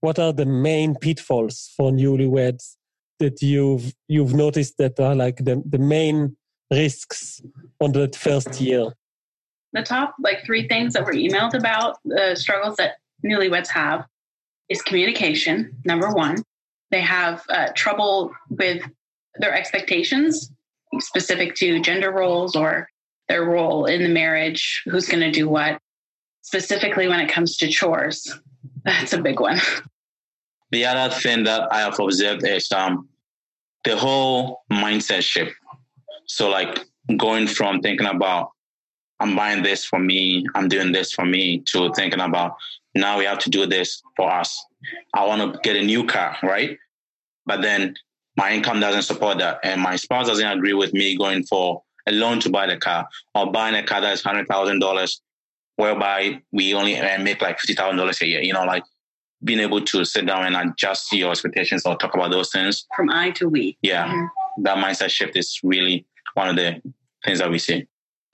what 0.00 0.18
are 0.20 0.32
the 0.32 0.46
main 0.46 0.94
pitfalls 0.94 1.72
for 1.76 1.90
newlyweds 1.90 2.76
that 3.18 3.42
you've 3.42 3.92
you've 4.06 4.34
noticed 4.34 4.78
that 4.78 5.00
are 5.00 5.16
like 5.16 5.38
the, 5.38 5.62
the 5.68 5.78
main 5.78 6.36
risks 6.70 7.42
on 7.80 7.92
that 7.92 8.14
first 8.16 8.60
year 8.60 8.92
the 9.72 9.82
top 9.82 10.14
like 10.20 10.44
three 10.44 10.68
things 10.68 10.94
that 10.94 11.04
were 11.04 11.12
emailed 11.12 11.54
about 11.54 11.98
the 12.04 12.34
struggles 12.34 12.76
that 12.76 12.96
newlyweds 13.24 13.68
have 13.68 14.06
is 14.68 14.82
communication 14.82 15.74
number 15.84 16.10
one. 16.10 16.42
They 16.90 17.00
have 17.00 17.42
uh, 17.48 17.68
trouble 17.74 18.32
with 18.50 18.82
their 19.36 19.54
expectations 19.54 20.50
specific 20.98 21.54
to 21.56 21.80
gender 21.80 22.10
roles 22.10 22.54
or 22.54 22.88
their 23.28 23.44
role 23.44 23.86
in 23.86 24.02
the 24.02 24.08
marriage 24.08 24.82
who's 24.86 25.08
going 25.08 25.20
to 25.20 25.30
do 25.30 25.48
what 25.48 25.78
specifically 26.42 27.08
when 27.08 27.20
it 27.20 27.30
comes 27.30 27.56
to 27.56 27.68
chores. 27.68 28.38
That's 28.84 29.12
a 29.12 29.22
big 29.22 29.40
one. 29.40 29.60
The 30.70 30.86
other 30.86 31.14
thing 31.14 31.44
that 31.44 31.70
i 31.70 31.80
have 31.80 32.00
observed 32.00 32.46
is 32.46 32.72
um, 32.72 33.08
the 33.84 33.96
whole 33.96 34.62
mindset 34.72 35.22
shift. 35.22 35.54
So 36.26 36.48
like 36.48 36.80
going 37.16 37.46
from 37.46 37.80
thinking 37.80 38.06
about 38.06 38.51
I'm 39.22 39.36
buying 39.36 39.62
this 39.62 39.84
for 39.84 40.00
me, 40.00 40.44
I'm 40.56 40.68
doing 40.68 40.90
this 40.90 41.12
for 41.12 41.24
me, 41.24 41.62
to 41.68 41.92
thinking 41.94 42.20
about 42.20 42.56
now 42.94 43.18
we 43.18 43.24
have 43.24 43.38
to 43.38 43.50
do 43.50 43.66
this 43.66 44.02
for 44.16 44.30
us. 44.30 44.64
I 45.14 45.24
want 45.24 45.40
to 45.40 45.60
get 45.62 45.76
a 45.76 45.84
new 45.84 46.04
car, 46.04 46.36
right? 46.42 46.76
But 47.46 47.62
then 47.62 47.94
my 48.36 48.52
income 48.52 48.80
doesn't 48.80 49.02
support 49.02 49.38
that. 49.38 49.60
And 49.62 49.80
my 49.80 49.96
spouse 49.96 50.26
doesn't 50.26 50.46
agree 50.46 50.74
with 50.74 50.92
me 50.92 51.16
going 51.16 51.44
for 51.44 51.82
a 52.08 52.12
loan 52.12 52.40
to 52.40 52.50
buy 52.50 52.66
the 52.66 52.76
car 52.76 53.06
or 53.34 53.52
buying 53.52 53.76
a 53.76 53.82
car 53.84 54.00
that's 54.00 54.22
$100,000, 54.22 55.20
whereby 55.76 56.42
we 56.50 56.74
only 56.74 57.00
make 57.22 57.40
like 57.40 57.58
$50,000 57.58 58.20
a 58.20 58.26
year. 58.26 58.42
You 58.42 58.52
know, 58.52 58.64
like 58.64 58.82
being 59.44 59.60
able 59.60 59.80
to 59.82 60.04
sit 60.04 60.26
down 60.26 60.52
and 60.52 60.70
adjust 60.70 61.12
your 61.12 61.30
expectations 61.30 61.86
or 61.86 61.96
talk 61.96 62.14
about 62.14 62.32
those 62.32 62.50
things. 62.50 62.86
From 62.96 63.10
I 63.10 63.30
to 63.32 63.48
we. 63.48 63.78
Yeah. 63.82 64.08
Mm-hmm. 64.08 64.62
That 64.64 64.78
mindset 64.78 65.10
shift 65.10 65.36
is 65.36 65.60
really 65.62 66.06
one 66.34 66.48
of 66.48 66.56
the 66.56 66.82
things 67.24 67.38
that 67.38 67.50
we 67.50 67.58
see. 67.58 67.86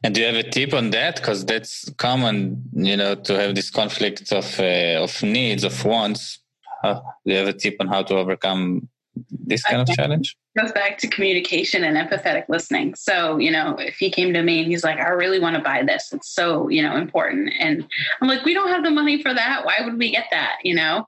And 0.03 0.15
do 0.15 0.21
you 0.21 0.27
have 0.27 0.37
a 0.37 0.49
tip 0.49 0.73
on 0.75 0.91
that? 0.91 1.17
Because 1.17 1.45
that's 1.45 1.91
common, 1.97 2.63
you 2.73 2.97
know, 2.97 3.15
to 3.17 3.39
have 3.39 3.55
this 3.55 3.71
conflict 3.71 4.33
of 4.33 4.61
uh, 4.61 5.03
of 5.03 5.23
needs, 5.23 5.65
of 5.65 5.85
wants. 5.85 6.39
Do 6.85 7.01
you 7.25 7.37
have 7.37 7.49
a 7.49 7.53
tip 7.53 7.77
on 7.81 7.89
how 7.89 8.03
to 8.05 8.15
overcome 8.15 8.89
this 9.31 9.65
kind 9.65 9.83
of 9.83 9.89
challenge? 9.89 10.37
goes 10.59 10.73
back 10.73 10.99
to 10.99 11.07
communication 11.09 11.85
and 11.85 11.97
empathetic 11.97 12.45
listening. 12.49 12.95
So, 12.95 13.39
you 13.39 13.51
know, 13.51 13.77
if 13.79 13.97
he 13.97 14.11
came 14.11 14.33
to 14.35 14.43
me 14.43 14.61
and 14.61 14.69
he's 14.69 14.85
like, 14.85 14.99
I 14.99 15.11
really 15.11 15.39
want 15.39 15.57
to 15.57 15.63
buy 15.63 15.83
this, 15.83 16.13
it's 16.13 16.29
so, 16.29 16.69
you 16.69 16.83
know, 16.83 16.97
important. 16.97 17.53
And 17.59 17.87
I'm 18.21 18.29
like, 18.29 18.45
we 18.45 18.55
don't 18.55 18.69
have 18.69 18.83
the 18.83 18.91
money 18.91 19.23
for 19.23 19.33
that. 19.33 19.65
Why 19.65 19.77
would 19.85 19.99
we 19.99 20.11
get 20.11 20.27
that? 20.31 20.57
You 20.65 20.75
know? 20.75 21.07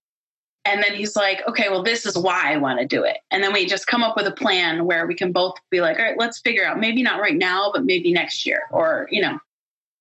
And 0.65 0.83
then 0.83 0.95
he's 0.95 1.17
like, 1.17 1.43
okay, 1.49 1.69
well, 1.71 1.83
this 1.83 2.05
is 2.05 2.19
why 2.19 2.53
I 2.53 2.59
want 2.59 2.81
to 2.81 2.87
do 2.87 3.03
it. 3.03 3.19
And 3.31 3.43
then 3.43 3.53
we 3.53 3.65
just 3.67 3.87
come 3.87 4.03
up 4.03 4.17
with 4.17 4.27
a 4.27 4.33
plan 4.33 4.85
where 4.85 5.07
we 5.07 5.15
can 5.15 5.33
both 5.33 5.55
be 5.71 5.81
like, 5.81 5.99
all 5.99 6.05
right, 6.05 6.19
let's 6.19 6.41
figure 6.41 6.67
out 6.67 6.79
maybe 6.79 7.03
not 7.03 7.21
right 7.21 7.37
now, 7.37 7.71
but 7.73 7.85
maybe 7.85 8.13
next 8.13 8.45
year, 8.45 8.63
or, 8.71 9.09
you 9.11 9.23
know, 9.23 9.39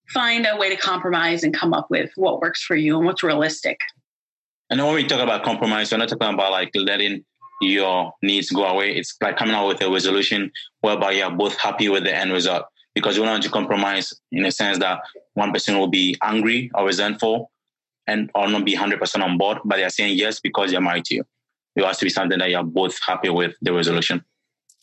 find 0.10 0.46
a 0.46 0.58
way 0.58 0.70
to 0.70 0.76
compromise 0.76 1.44
and 1.44 1.56
come 1.56 1.74
up 1.74 1.90
with 1.90 2.12
what 2.16 2.42
works 2.42 2.62
for 2.62 2.76
you 2.76 2.98
and 2.98 3.06
what's 3.06 3.24
realistic. 3.24 3.80
And 4.70 4.84
when 4.84 4.94
we 4.94 5.06
talk 5.08 5.22
about 5.22 5.44
compromise, 5.44 5.92
we're 5.92 5.98
not 5.98 6.10
talking 6.10 6.34
about 6.34 6.52
like 6.52 6.72
letting 6.76 7.24
your 7.62 8.14
needs 8.22 8.50
go 8.50 8.66
away. 8.66 8.96
It's 8.96 9.16
like 9.22 9.38
coming 9.38 9.56
out 9.56 9.68
with 9.68 9.82
a 9.82 9.90
resolution 9.90 10.52
whereby 10.82 11.12
you're 11.12 11.32
both 11.32 11.58
happy 11.58 11.90
with 11.90 12.04
the 12.04 12.16
end 12.16 12.32
result. 12.32 12.66
Because 12.96 13.16
you 13.16 13.24
don't 13.24 13.32
want 13.32 13.44
to 13.44 13.50
compromise 13.50 14.12
in 14.32 14.46
a 14.46 14.52
sense 14.52 14.80
that 14.80 15.00
one 15.36 15.54
person 15.54 15.78
will 15.78 15.88
be 15.88 16.18
angry 16.22 16.70
or 16.74 16.86
resentful 16.86 17.52
and 18.10 18.32
or 18.36 18.50
not 18.50 18.66
be 18.66 18.76
100% 18.76 19.24
on 19.24 19.38
board, 19.38 19.60
but 19.64 19.78
they're 19.78 19.90
saying 19.90 20.18
yes 20.18 20.40
because 20.40 20.72
they're 20.72 20.82
married 20.82 21.06
to 21.06 21.16
you. 21.16 21.24
It 21.76 21.86
has 21.86 21.98
to 22.00 22.06
be 22.06 22.10
something 22.10 22.40
that 22.40 22.50
you're 22.50 22.64
both 22.64 22.98
happy 23.06 23.30
with 23.30 23.54
the 23.62 23.72
resolution. 23.72 24.24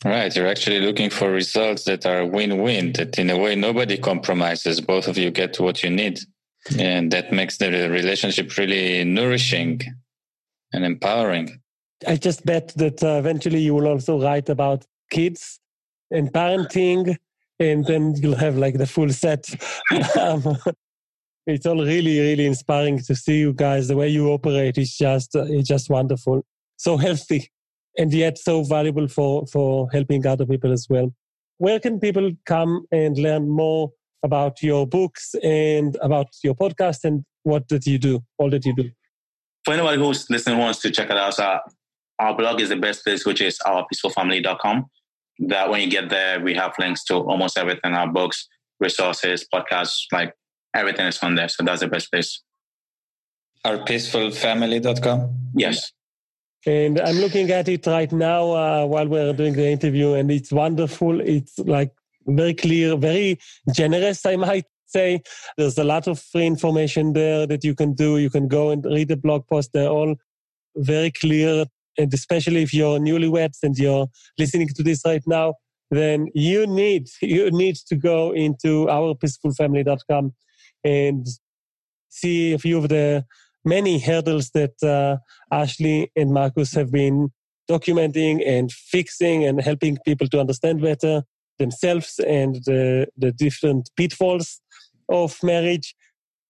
Right. 0.05 0.35
You're 0.35 0.47
actually 0.47 0.81
looking 0.81 1.11
for 1.11 1.31
results 1.31 1.85
that 1.85 2.07
are 2.07 2.25
win 2.25 2.62
win, 2.62 2.93
that 2.93 3.19
in 3.19 3.31
a 3.31 3.39
way 3.39 3.57
nobody 3.57 3.97
compromises. 3.99 4.81
Both 4.81 5.09
of 5.09 5.19
you 5.19 5.31
get 5.31 5.59
what 5.59 5.83
you 5.83 5.91
need. 5.91 6.21
And 6.79 7.11
that 7.12 7.33
makes 7.33 7.59
the 7.59 7.71
relationship 7.91 8.57
really 8.57 9.05
nourishing 9.05 9.81
and 10.73 10.85
empowering. 10.85 11.61
I 12.07 12.17
just 12.17 12.45
bet 12.45 12.69
that 12.77 13.03
uh, 13.03 13.17
eventually 13.19 13.61
you 13.61 13.75
will 13.75 13.89
also 13.89 14.21
write 14.21 14.49
about 14.49 14.85
kids 15.11 15.61
and 16.11 16.31
parenting, 16.33 17.17
and 17.59 17.85
then 17.87 18.15
you'll 18.17 18.37
have 18.37 18.57
like 18.57 18.77
the 18.77 18.87
full 18.87 19.11
set. 19.11 19.49
it's 21.46 21.66
all 21.66 21.76
really, 21.76 22.18
really 22.18 22.46
inspiring 22.46 22.98
to 22.98 23.14
see 23.14 23.38
you 23.38 23.52
guys. 23.52 23.88
The 23.88 23.96
way 23.96 24.09
you 24.09 24.28
operate 24.28 24.78
is 24.78 24.96
just, 24.96 25.37
uh, 25.37 25.44
it's 25.48 25.68
just 25.68 25.88
wonderful. 25.88 26.44
So 26.76 26.96
healthy, 27.06 27.50
and 27.96 28.12
yet 28.12 28.38
so 28.38 28.62
valuable 28.64 29.09
for 29.09 29.46
for 29.46 29.88
helping 29.92 30.26
other 30.26 30.46
people 30.46 30.72
as 30.72 30.87
well. 30.90 31.14
Where 31.59 31.80
can 31.80 31.98
people 32.00 32.32
come 32.44 32.85
and 32.92 33.16
learn 33.16 33.48
more 33.48 33.90
about 34.22 34.62
your 34.62 34.87
books 34.87 35.35
and 35.42 35.96
about 36.02 36.26
your 36.42 36.54
podcast 36.54 37.04
and 37.04 37.24
what 37.44 37.68
that 37.68 37.87
you 37.87 37.98
do, 37.98 38.20
all 38.38 38.50
that 38.50 38.64
you 38.66 38.74
do? 38.74 38.90
For 39.64 39.72
anybody 39.72 39.98
who's 39.98 40.28
listening 40.28 40.59
wants 40.59 40.80
to 40.80 40.90
check 40.90 41.11
it 41.11 41.16
out, 41.16 41.35
so 41.35 41.59
our 42.18 42.37
blog 42.37 42.61
is 42.61 42.68
the 42.68 42.76
best 42.76 43.04
place, 43.04 43.24
which 43.24 43.40
is 43.40 43.59
ourpeacefulfamily.com. 43.66 44.87
That 45.48 45.70
when 45.70 45.80
you 45.82 45.90
get 45.90 46.09
there, 46.09 46.40
we 46.40 46.54
have 46.54 46.72
links 46.78 47.04
to 47.04 47.14
almost 47.14 47.59
everything 47.59 47.94
our 47.94 48.11
books, 48.11 48.48
resources, 48.80 49.46
podcasts, 49.52 50.04
like 50.12 50.32
everything 50.77 51.07
is 51.07 51.19
on 51.23 51.35
there. 51.35 51.49
So 51.49 51.65
that's 51.65 51.81
the 51.81 51.89
best 51.89 52.11
place. 52.11 52.43
Our 53.65 53.79
Ourpeacefulfamily.com? 53.79 55.51
Yes. 55.55 55.93
And 56.67 57.01
I'm 57.01 57.17
looking 57.17 57.51
at 57.51 57.69
it 57.69 57.87
right 57.87 58.11
now 58.12 58.51
uh, 58.51 58.87
while 58.87 59.07
we're 59.07 59.33
doing 59.33 59.55
the 59.55 59.69
interview, 59.69 60.15
and 60.15 60.31
it's 60.31 60.53
wonderful. 60.53 61.21
It's 61.21 61.59
like 61.61 61.93
very 62.27 62.55
clear, 62.55 62.97
very 62.97 63.39
generous, 63.73 64.27
I 64.27 64.37
might 64.37 64.67
say. 64.87 65.23
There's 65.57 65.79
a 65.79 65.85
lot 65.85 66.09
of 66.09 66.19
free 66.19 66.47
information 66.47 67.12
there 67.12 67.47
that 67.47 67.62
you 67.62 67.75
can 67.75 67.95
do. 67.95 68.19
You 68.19 68.31
can 68.31 68.49
go 68.49 68.71
and 68.71 68.85
read 68.85 69.09
the 69.09 69.17
blog 69.17 69.47
post. 69.47 69.71
They're 69.73 69.89
all 69.89 70.17
very 70.77 71.11
clear 71.12 71.67
and 71.99 72.12
especially 72.12 72.62
if 72.62 72.75
you're 72.75 72.99
newlyweds 72.99 73.59
and 73.62 73.77
you're 73.77 74.07
listening 74.39 74.69
to 74.69 74.83
this 74.83 75.03
right 75.05 75.23
now, 75.27 75.55
then 75.91 76.29
you 76.35 76.67
need 76.67 77.09
you 77.23 77.51
need 77.51 77.77
to 77.77 77.97
go 77.97 78.33
into 78.33 78.87
ourpeacefulfamily.com 78.87 80.35
and 80.85 81.27
see 82.09 82.53
a 82.53 82.59
few 82.59 82.79
of 82.79 82.89
the 82.89 83.25
many 83.65 83.99
hurdles 83.99 84.51
that 84.51 84.83
uh, 84.83 85.17
Ashley 85.55 86.11
and 86.17 86.33
Marcus 86.33 86.73
have 86.75 86.91
been 86.91 87.31
documenting 87.69 88.47
and 88.47 88.71
fixing 88.71 89.45
and 89.45 89.61
helping 89.61 89.99
people 90.05 90.29
to 90.29 90.41
understand 90.41 90.81
better 90.81 91.25
themselves 91.59 92.21
and 92.21 92.57
the, 92.65 93.09
the 93.17 93.33
different 93.33 93.91
pitfalls 93.97 94.61
of 95.09 95.37
marriage, 95.43 95.95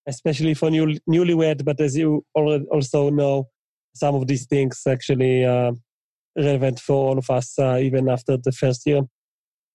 especially 0.07 0.55
for 0.55 0.71
new, 0.71 0.99
newlywed. 1.09 1.65
But 1.65 1.81
as 1.81 1.97
you 1.97 2.25
also 2.35 3.11
know, 3.11 3.49
some 3.95 4.15
of 4.15 4.27
these 4.27 4.47
things 4.47 4.83
actually 4.87 5.45
uh, 5.45 5.73
relevant 6.37 6.81
for 6.81 7.09
all 7.09 7.19
of 7.19 7.31
us 7.31 7.59
uh, 7.59 7.79
even 7.79 8.09
after 8.09 8.37
the 8.37 8.53
first 8.53 8.83
year. 8.87 9.03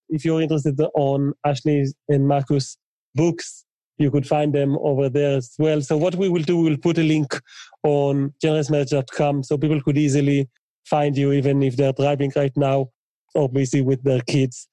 If 0.10 0.26
you're 0.26 0.42
interested 0.42 0.80
on 0.96 1.34
Ashley 1.46 1.86
and 2.08 2.28
Marcus 2.28 2.78
books, 3.16 3.66
you 4.02 4.12
could 4.12 4.28
find 4.28 4.54
them 4.54 4.78
over 4.82 5.10
there 5.10 5.38
as 5.38 5.54
well. 5.58 5.82
So 5.82 5.98
what 5.98 6.16
we 6.16 6.30
will 6.30 6.44
do, 6.44 6.58
we'll 6.58 6.78
put 6.78 6.98
a 6.98 7.04
link 7.04 7.40
on 7.84 8.34
generousmarriage.com 8.44 9.44
so 9.44 9.58
people 9.58 9.82
could 9.82 9.98
easily 9.98 10.50
find 10.86 11.18
you 11.18 11.32
even 11.32 11.64
if 11.64 11.78
they're 11.78 11.94
driving 11.94 12.32
right 12.36 12.56
now 12.56 12.90
or 13.36 13.48
busy 13.50 13.82
with 13.82 14.04
their 14.04 14.22
kids. 14.22 14.68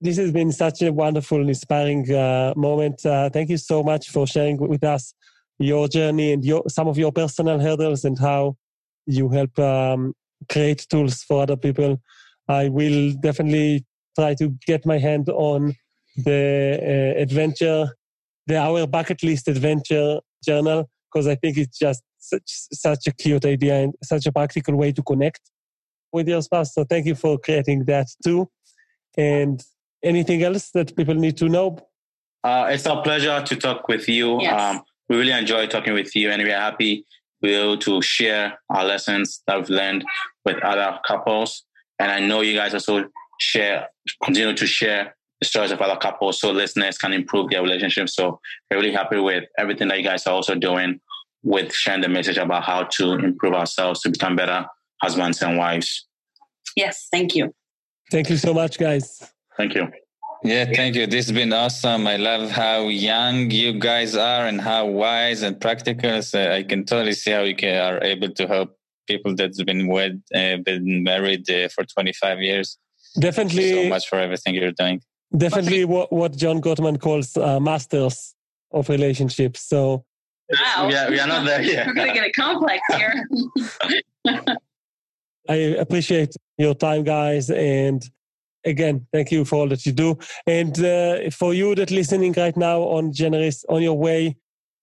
This 0.00 0.16
has 0.16 0.32
been 0.32 0.50
such 0.50 0.82
a 0.82 0.92
wonderful, 0.92 1.40
and 1.40 1.48
inspiring 1.48 2.12
uh, 2.12 2.54
moment. 2.56 3.04
Uh, 3.06 3.30
thank 3.30 3.50
you 3.50 3.56
so 3.56 3.82
much 3.82 4.10
for 4.10 4.26
sharing 4.26 4.56
with 4.56 4.82
us 4.82 5.14
your 5.58 5.86
journey 5.86 6.32
and 6.32 6.44
your, 6.44 6.64
some 6.68 6.88
of 6.88 6.98
your 6.98 7.12
personal 7.12 7.60
hurdles 7.60 8.04
and 8.04 8.18
how 8.18 8.56
you 9.06 9.28
help 9.28 9.56
um, 9.58 10.14
create 10.50 10.86
tools 10.90 11.22
for 11.22 11.42
other 11.42 11.56
people. 11.56 12.00
I 12.48 12.68
will 12.68 13.12
definitely 13.12 13.84
try 14.18 14.34
to 14.34 14.48
get 14.66 14.84
my 14.84 14.98
hand 14.98 15.28
on 15.28 15.74
the 16.16 16.78
uh, 17.16 17.20
adventure, 17.20 17.96
the 18.46 18.56
Our 18.56 18.86
Bucket 18.86 19.22
List 19.22 19.48
Adventure 19.48 20.20
Journal, 20.44 20.88
because 21.12 21.26
I 21.26 21.34
think 21.36 21.56
it's 21.56 21.78
just 21.78 22.02
such, 22.18 22.42
such 22.46 23.06
a 23.06 23.12
cute 23.12 23.44
idea 23.44 23.82
and 23.82 23.94
such 24.02 24.26
a 24.26 24.32
practical 24.32 24.76
way 24.76 24.92
to 24.92 25.02
connect 25.02 25.40
with 26.12 26.28
your 26.28 26.42
spouse. 26.42 26.74
So 26.74 26.84
thank 26.84 27.06
you 27.06 27.14
for 27.14 27.38
creating 27.38 27.84
that 27.84 28.06
too. 28.24 28.48
And 29.16 29.62
anything 30.02 30.42
else 30.42 30.70
that 30.70 30.96
people 30.96 31.14
need 31.14 31.36
to 31.38 31.48
know? 31.48 31.78
Uh, 32.44 32.68
it's 32.70 32.86
our 32.86 33.02
pleasure 33.02 33.42
to 33.42 33.56
talk 33.56 33.88
with 33.88 34.08
you. 34.08 34.40
Yes. 34.40 34.60
Um, 34.60 34.82
we 35.08 35.16
really 35.16 35.32
enjoy 35.32 35.66
talking 35.66 35.94
with 35.94 36.14
you, 36.16 36.30
and 36.30 36.42
we're 36.42 36.58
happy 36.58 37.04
be 37.42 37.54
able 37.54 37.76
to 37.76 38.00
share 38.00 38.58
our 38.70 38.84
lessons 38.84 39.42
that 39.46 39.58
we've 39.58 39.68
learned 39.68 40.04
with 40.44 40.62
other 40.62 40.98
couples. 41.06 41.64
And 41.98 42.10
I 42.10 42.20
know 42.20 42.40
you 42.40 42.54
guys 42.54 42.72
also 42.72 43.04
share, 43.40 43.88
continue 44.22 44.54
to 44.54 44.66
share 44.66 45.04
the 45.04 45.21
stories 45.44 45.72
of 45.72 45.80
other 45.80 45.96
couples 45.96 46.40
so 46.40 46.50
listeners 46.50 46.98
can 46.98 47.12
improve 47.12 47.50
their 47.50 47.62
relationship. 47.62 48.08
So 48.08 48.40
we're 48.70 48.78
really 48.78 48.92
happy 48.92 49.18
with 49.18 49.44
everything 49.58 49.88
that 49.88 49.98
you 49.98 50.04
guys 50.04 50.26
are 50.26 50.34
also 50.34 50.54
doing 50.54 51.00
with 51.42 51.72
sharing 51.72 52.02
the 52.02 52.08
message 52.08 52.38
about 52.38 52.62
how 52.62 52.84
to 52.84 53.12
improve 53.14 53.54
ourselves 53.54 54.00
to 54.02 54.10
become 54.10 54.36
better 54.36 54.66
husbands 55.02 55.42
and 55.42 55.58
wives. 55.58 56.06
Yes, 56.76 57.08
thank 57.10 57.34
you. 57.34 57.54
Thank 58.10 58.30
you 58.30 58.36
so 58.36 58.54
much, 58.54 58.78
guys. 58.78 59.32
Thank 59.56 59.74
you. 59.74 59.88
Yeah, 60.44 60.64
thank 60.74 60.96
you. 60.96 61.06
This 61.06 61.26
has 61.26 61.32
been 61.32 61.52
awesome. 61.52 62.06
I 62.06 62.16
love 62.16 62.50
how 62.50 62.88
young 62.88 63.50
you 63.50 63.78
guys 63.78 64.16
are 64.16 64.46
and 64.46 64.60
how 64.60 64.86
wise 64.86 65.42
and 65.42 65.60
practical. 65.60 66.20
So 66.22 66.52
I 66.52 66.64
can 66.64 66.84
totally 66.84 67.12
see 67.12 67.30
how 67.30 67.42
you 67.42 67.54
can, 67.54 67.80
are 67.80 68.02
able 68.02 68.30
to 68.30 68.46
help 68.48 68.76
people 69.06 69.34
that's 69.36 69.62
been 69.62 69.86
wed, 69.86 70.22
uh, 70.34 70.56
been 70.56 71.04
married 71.04 71.48
uh, 71.48 71.68
for 71.68 71.84
25 71.84 72.40
years. 72.40 72.78
Definitely. 73.18 73.70
so 73.70 73.88
much 73.88 74.08
for 74.08 74.18
everything 74.18 74.54
you're 74.54 74.72
doing. 74.72 75.00
Definitely 75.36 75.84
what, 75.84 76.12
what 76.12 76.36
John 76.36 76.60
Gottman 76.60 77.00
calls 77.00 77.36
uh, 77.36 77.58
masters 77.58 78.34
of 78.70 78.88
relationships. 78.88 79.62
So 79.62 80.04
wow. 80.50 80.88
yeah, 80.90 81.08
we 81.08 81.18
are 81.18 81.26
not 81.26 81.44
there 81.44 81.62
yet. 81.62 81.86
We're 81.86 81.94
going 81.94 82.08
to 82.08 82.14
get 82.14 82.26
a 82.26 82.32
complex 82.32 82.80
here. 82.94 83.28
I 85.48 85.54
appreciate 85.54 86.34
your 86.56 86.74
time, 86.74 87.02
guys, 87.02 87.50
and 87.50 88.02
again, 88.64 89.06
thank 89.12 89.32
you 89.32 89.44
for 89.44 89.56
all 89.56 89.68
that 89.68 89.84
you 89.84 89.92
do. 89.92 90.18
And 90.46 90.78
uh, 90.84 91.30
for 91.30 91.52
you 91.54 91.74
that 91.74 91.90
listening 91.90 92.32
right 92.36 92.56
now 92.56 92.82
on 92.82 93.12
Generous, 93.12 93.64
on 93.68 93.82
your 93.82 93.98
way 93.98 94.36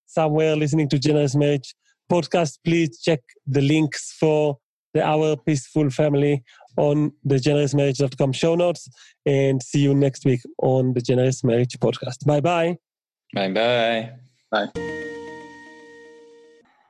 somewhere 0.06 0.56
listening 0.56 0.90
to 0.90 1.00
Generous 1.00 1.36
Marriage 1.36 1.76
podcast, 2.12 2.58
please 2.66 3.00
check 3.00 3.22
the 3.46 3.62
links 3.62 4.16
for 4.20 4.58
the 4.94 5.04
Our 5.04 5.38
Peaceful 5.38 5.90
Family 5.92 6.44
on 6.78 7.12
the 7.24 7.36
generousmarriage.com 7.36 8.32
show 8.34 8.56
notes 8.56 8.88
and 9.26 9.62
see 9.62 9.80
you 9.80 9.94
next 9.94 10.26
week 10.26 10.42
on 10.62 10.94
the 10.94 11.02
Generous 11.02 11.44
Marriage 11.44 11.78
podcast. 11.80 12.26
Bye-bye. 12.26 12.78
Bye-bye. 13.34 14.12
Bye. 14.52 15.00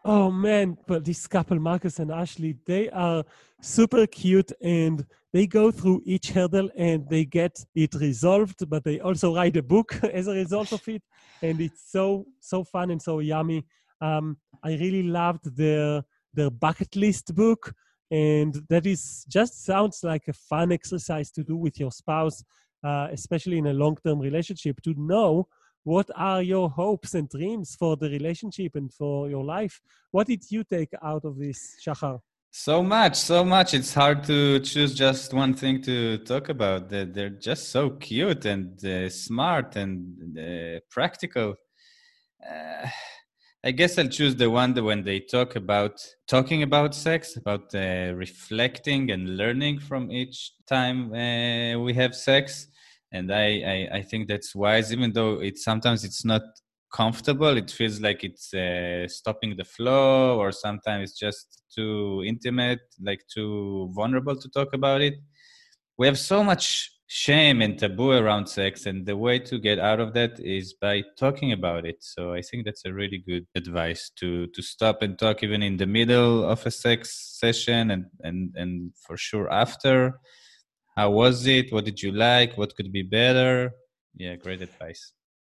Oh 0.05 0.31
man, 0.31 0.77
but 0.87 1.03
this 1.03 1.27
couple, 1.27 1.59
Marcus 1.59 1.99
and 1.99 2.09
Ashley, 2.09 2.57
they 2.65 2.89
are 2.89 3.23
super 3.61 4.07
cute 4.07 4.51
and 4.61 5.05
they 5.33 5.45
go 5.45 5.71
through 5.71 6.01
each 6.05 6.31
hurdle 6.31 6.69
and 6.77 7.07
they 7.09 7.25
get 7.25 7.63
it 7.75 7.93
resolved, 7.95 8.67
but 8.69 8.83
they 8.83 9.01
also 9.01 9.35
write 9.35 9.57
a 9.57 9.61
book 9.61 9.99
as 10.13 10.27
a 10.27 10.33
result 10.33 10.71
of 10.71 10.87
it. 10.87 11.03
And 11.41 11.59
it's 11.59 11.91
so, 11.91 12.25
so 12.39 12.63
fun 12.63 12.91
and 12.91 13.01
so 13.01 13.19
yummy. 13.19 13.65
Um, 14.01 14.37
I 14.63 14.69
really 14.77 15.03
loved 15.03 15.55
their, 15.55 16.03
their 16.33 16.49
bucket 16.49 16.95
list 16.95 17.35
book 17.35 17.73
And 18.11 18.55
that 18.69 18.85
is 18.85 19.25
just 19.27 19.65
sounds 19.65 20.03
like 20.03 20.27
a 20.27 20.33
fun 20.33 20.71
exercise 20.71 21.29
to 21.31 21.43
do 21.43 21.55
with 21.55 21.79
your 21.79 21.91
spouse, 21.91 22.43
uh, 22.83 23.07
especially 23.11 23.57
in 23.59 23.67
a 23.67 23.73
long 23.73 23.97
term 24.03 24.19
relationship, 24.19 24.81
to 24.81 24.93
know 24.97 25.47
what 25.83 26.09
are 26.15 26.41
your 26.41 26.69
hopes 26.69 27.13
and 27.13 27.29
dreams 27.29 27.75
for 27.75 27.95
the 27.97 28.09
relationship 28.09 28.75
and 28.75 28.93
for 28.93 29.29
your 29.29 29.43
life. 29.43 29.79
What 30.11 30.27
did 30.27 30.43
you 30.49 30.63
take 30.63 30.91
out 31.01 31.23
of 31.25 31.37
this, 31.37 31.75
Shachar? 31.85 32.19
So 32.51 32.81
much, 32.81 33.15
so 33.15 33.45
much. 33.45 33.75
It's 33.75 33.93
hard 33.93 34.23
to 34.23 34.59
choose 34.61 34.95
just 34.95 35.33
one 35.33 35.53
thing 35.53 35.83
to 35.83 36.17
talk 36.17 36.49
about. 36.49 36.89
They're 36.89 37.29
just 37.29 37.69
so 37.69 37.91
cute 37.91 38.45
and 38.45 38.83
uh, 38.83 39.09
smart 39.09 39.75
and 39.75 40.37
uh, 40.37 40.79
practical. 40.89 41.55
Uh, 42.43 42.87
I 43.63 43.71
guess 43.71 43.97
I'll 43.97 44.07
choose 44.07 44.35
the 44.35 44.49
one 44.49 44.73
that 44.75 44.83
when 44.83 45.03
they 45.03 45.19
talk 45.19 45.57
about 45.57 45.99
talking 46.27 46.63
about 46.63 46.95
sex, 46.95 47.35
about 47.35 47.75
uh, 47.75 48.13
reflecting 48.15 49.11
and 49.11 49.35
learning 49.35 49.79
from 49.79 50.11
each 50.11 50.53
time 50.65 51.13
uh, 51.13 51.77
we 51.79 51.93
have 51.95 52.15
sex. 52.15 52.67
And 53.11 53.33
I, 53.33 53.87
I, 53.91 53.97
I 53.97 54.01
think 54.01 54.29
that's 54.29 54.55
wise, 54.55 54.93
even 54.93 55.11
though 55.11 55.41
it 55.41 55.57
sometimes 55.57 56.05
it's 56.05 56.23
not 56.23 56.41
comfortable. 56.93 57.57
It 57.57 57.69
feels 57.69 57.99
like 57.99 58.23
it's 58.23 58.53
uh, 58.53 59.07
stopping 59.09 59.57
the 59.57 59.65
flow, 59.65 60.37
or 60.37 60.51
sometimes 60.53 61.09
it's 61.09 61.19
just 61.19 61.63
too 61.75 62.23
intimate, 62.25 62.79
like 63.03 63.19
too 63.33 63.91
vulnerable 63.93 64.37
to 64.37 64.49
talk 64.49 64.73
about 64.73 65.01
it. 65.01 65.15
We 65.97 66.07
have 66.07 66.17
so 66.17 66.43
much 66.45 66.93
shame 67.11 67.59
and 67.63 67.77
taboo 67.79 68.11
around 68.11 68.45
sex, 68.47 68.85
and 68.85 69.03
the 69.03 69.17
way 69.17 69.39
to 69.39 69.57
get 69.57 69.79
out 69.79 69.99
of 69.99 70.13
that 70.13 70.39
is 70.39 70.75
by 70.79 71.03
talking 71.17 71.51
about 71.51 71.83
it. 71.83 71.97
So 72.01 72.33
I 72.33 72.41
think 72.41 72.65
that's 72.65 72.85
a 72.85 72.93
really 72.93 73.17
good 73.17 73.47
advice 73.55 74.11
to 74.19 74.45
to 74.47 74.61
stop 74.61 75.01
and 75.01 75.17
talk 75.17 75.43
even 75.43 75.63
in 75.63 75.77
the 75.77 75.87
middle 75.87 76.45
of 76.45 76.65
a 76.65 76.71
sex 76.71 77.37
session, 77.39 77.91
and 77.91 78.05
and 78.21 78.53
and 78.55 78.91
for 79.05 79.17
sure 79.17 79.51
after. 79.51 80.19
How 80.95 81.11
was 81.11 81.47
it? 81.47 81.71
What 81.71 81.85
did 81.85 82.01
you 82.03 82.11
like? 82.11 82.57
What 82.57 82.75
could 82.75 82.91
be 82.91 83.03
better? 83.03 83.71
Yeah, 84.15 84.35
great 84.35 84.61
advice. 84.61 85.13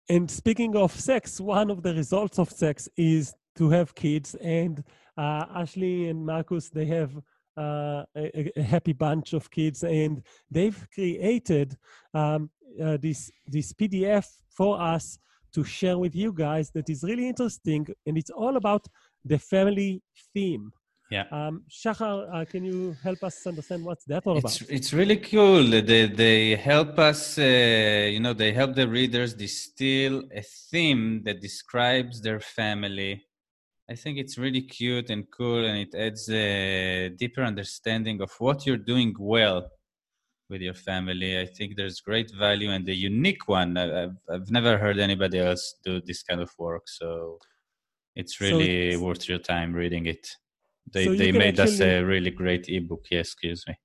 And 0.10 0.30
speaking 0.30 0.76
of 0.76 0.92
sex, 0.92 1.40
one 1.40 1.70
of 1.70 1.84
the 1.84 1.94
results 1.94 2.40
of 2.40 2.50
sex 2.50 2.90
is 2.98 3.34
to 3.58 3.70
have 3.70 3.94
kids. 3.96 4.36
And 4.36 4.84
uh, 5.18 5.46
Ashley 5.62 6.10
and 6.10 6.26
Marcus, 6.26 6.70
they 6.70 6.86
have 6.86 7.12
a, 7.58 8.52
a, 8.56 8.62
happy 8.62 8.94
bunch 8.94 9.34
of 9.34 9.50
kids, 9.50 9.84
and 9.84 10.22
they've 10.50 10.88
created 10.94 11.78
um, 12.14 12.50
uh, 12.84 12.98
this 13.02 13.32
this 13.48 13.74
PDF 13.74 14.28
for 14.50 14.82
us 14.82 15.20
to 15.54 15.64
share 15.64 15.98
with 15.98 16.16
you 16.16 16.34
guys 16.34 16.72
that 16.72 16.90
is 16.90 17.04
really 17.04 17.28
interesting, 17.28 17.88
and 18.06 18.18
it's 18.18 18.30
all 18.30 18.58
about 18.58 18.86
the 19.24 19.40
family 19.40 20.02
theme. 20.34 20.72
Yeah. 21.12 21.26
Um, 21.32 21.64
Shachar, 21.70 22.28
uh, 22.34 22.46
can 22.46 22.66
you 22.66 22.96
help 23.04 23.24
us 23.24 23.46
understand 23.46 23.86
what's 23.86 24.06
that 24.06 24.24
all 24.26 24.38
it's, 24.38 24.62
about? 24.62 24.72
It's 24.72 24.92
really 24.92 25.18
cool. 25.18 25.64
They, 25.64 26.08
they 26.08 26.56
help 26.56 26.98
us, 26.98 27.38
uh, 27.38 28.08
you 28.12 28.20
know, 28.20 28.34
they 28.34 28.52
help 28.52 28.74
the 28.74 28.88
readers 28.88 29.34
distill 29.34 30.24
a 30.36 30.42
theme 30.42 31.22
that 31.26 31.42
describes 31.42 32.22
their 32.22 32.40
family. 32.40 33.24
I 33.90 33.96
think 33.96 34.18
it's 34.18 34.38
really 34.38 34.64
cute 34.64 35.10
and 35.12 35.30
cool, 35.30 35.64
and 35.64 35.78
it 35.78 35.94
adds 35.94 36.28
a 36.30 37.10
deeper 37.10 37.44
understanding 37.44 38.22
of 38.22 38.32
what 38.40 38.66
you're 38.66 38.78
doing 38.78 39.16
well 39.20 39.70
with 40.50 40.62
your 40.62 40.74
family. 40.74 41.40
I 41.40 41.46
think 41.46 41.76
there's 41.76 42.00
great 42.02 42.32
value 42.34 42.72
and 42.72 42.88
a 42.90 42.96
unique 42.96 43.48
one. 43.48 43.78
I've, 43.78 44.18
I've 44.30 44.50
never 44.50 44.78
heard 44.78 44.98
anybody 44.98 45.40
else 45.40 45.76
do 45.84 46.02
this 46.02 46.24
kind 46.24 46.42
of 46.42 46.50
work, 46.58 46.84
so 46.88 47.38
it's 48.16 48.42
really 48.42 48.92
so 48.92 48.96
it's, 48.96 49.04
worth 49.04 49.30
your 49.30 49.40
time 49.40 49.74
reading 49.74 50.08
it. 50.08 50.28
They 50.92 51.06
so 51.06 51.16
they 51.16 51.32
made 51.32 51.60
actually, 51.60 51.76
us 51.76 51.82
a 51.82 52.04
really 52.04 52.32
great 52.32 52.68
ebook. 52.68 53.06
Yeah, 53.12 53.20
excuse 53.20 53.64
me. 53.68 53.76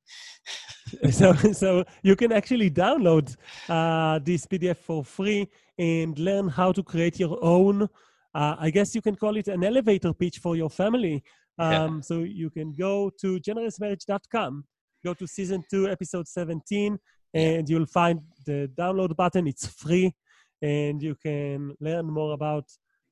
so 1.11 1.35
so 1.35 1.85
you 2.03 2.17
can 2.17 2.33
actually 2.33 2.71
download 2.71 3.37
uh, 3.69 4.19
this 4.23 4.47
PDF 4.47 4.77
for 4.77 5.05
free 5.05 5.49
and 5.79 6.19
learn 6.19 6.49
how 6.49 6.73
to 6.73 6.83
create 6.83 7.19
your 7.19 7.39
own. 7.43 7.89
Uh, 8.35 8.57
I 8.59 8.71
guess 8.71 8.95
you 8.95 9.03
can 9.03 9.17
call 9.17 9.37
it 9.37 9.49
an 9.49 9.65
elevator 9.65 10.13
pitch 10.13 10.39
for 10.39 10.57
your 10.57 10.71
family. 10.71 11.23
Um, 11.59 11.97
yeah. 11.97 12.01
So 12.03 12.19
you 12.21 12.51
can 12.51 12.73
go 12.73 13.11
to 13.21 13.41
generousmarriage.com, 13.41 14.65
go 15.05 15.15
to 15.15 15.27
season 15.27 15.65
two, 15.71 15.89
episode 15.89 16.29
17, 16.29 16.99
and 17.35 17.69
you'll 17.69 17.87
find 17.87 18.21
the 18.47 18.71
download 18.79 19.17
button. 19.17 19.47
It's 19.47 19.67
free, 19.67 20.15
and 20.63 21.03
you 21.03 21.17
can 21.17 21.75
learn 21.81 22.07
more 22.07 22.33
about 22.33 22.65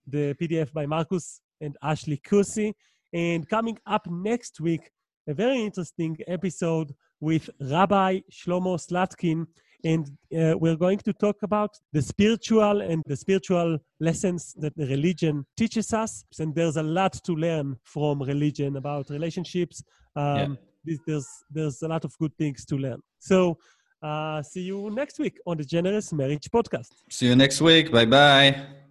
the 0.06 0.34
PDF 0.40 0.72
by 0.72 0.86
Marcus 0.86 1.40
and 1.60 1.76
Ashley 1.82 2.20
Kusi. 2.26 2.72
And 3.12 3.48
coming 3.48 3.78
up 3.86 4.06
next 4.10 4.60
week, 4.60 4.90
a 5.28 5.34
very 5.34 5.62
interesting 5.62 6.16
episode 6.26 6.94
with 7.20 7.50
Rabbi 7.60 8.20
Shlomo 8.32 8.78
Slatkin. 8.78 9.46
And 9.84 10.06
uh, 10.36 10.58
we're 10.58 10.76
going 10.76 10.98
to 10.98 11.12
talk 11.12 11.36
about 11.42 11.70
the 11.92 12.02
spiritual 12.02 12.80
and 12.80 13.02
the 13.06 13.16
spiritual 13.16 13.78
lessons 14.00 14.54
that 14.58 14.76
the 14.76 14.86
religion 14.86 15.46
teaches 15.56 15.92
us. 15.92 16.24
And 16.38 16.54
there's 16.54 16.76
a 16.76 16.82
lot 16.82 17.12
to 17.24 17.32
learn 17.32 17.76
from 17.84 18.22
religion 18.22 18.76
about 18.76 19.10
relationships. 19.10 19.82
Um, 20.16 20.58
yeah. 20.84 20.96
There's, 21.06 21.28
there's 21.50 21.82
a 21.82 21.88
lot 21.88 22.04
of 22.04 22.16
good 22.18 22.34
things 22.38 22.64
to 22.66 22.76
learn. 22.76 23.00
So, 23.18 23.58
uh, 24.02 24.42
see 24.42 24.62
you 24.62 24.90
next 24.90 25.18
week 25.18 25.38
on 25.44 25.56
the 25.56 25.64
Generous 25.64 26.12
Marriage 26.12 26.48
Podcast. 26.50 26.92
See 27.10 27.26
you 27.26 27.36
next 27.36 27.60
week. 27.60 27.90
Bye 27.90 28.06
bye. 28.06 28.87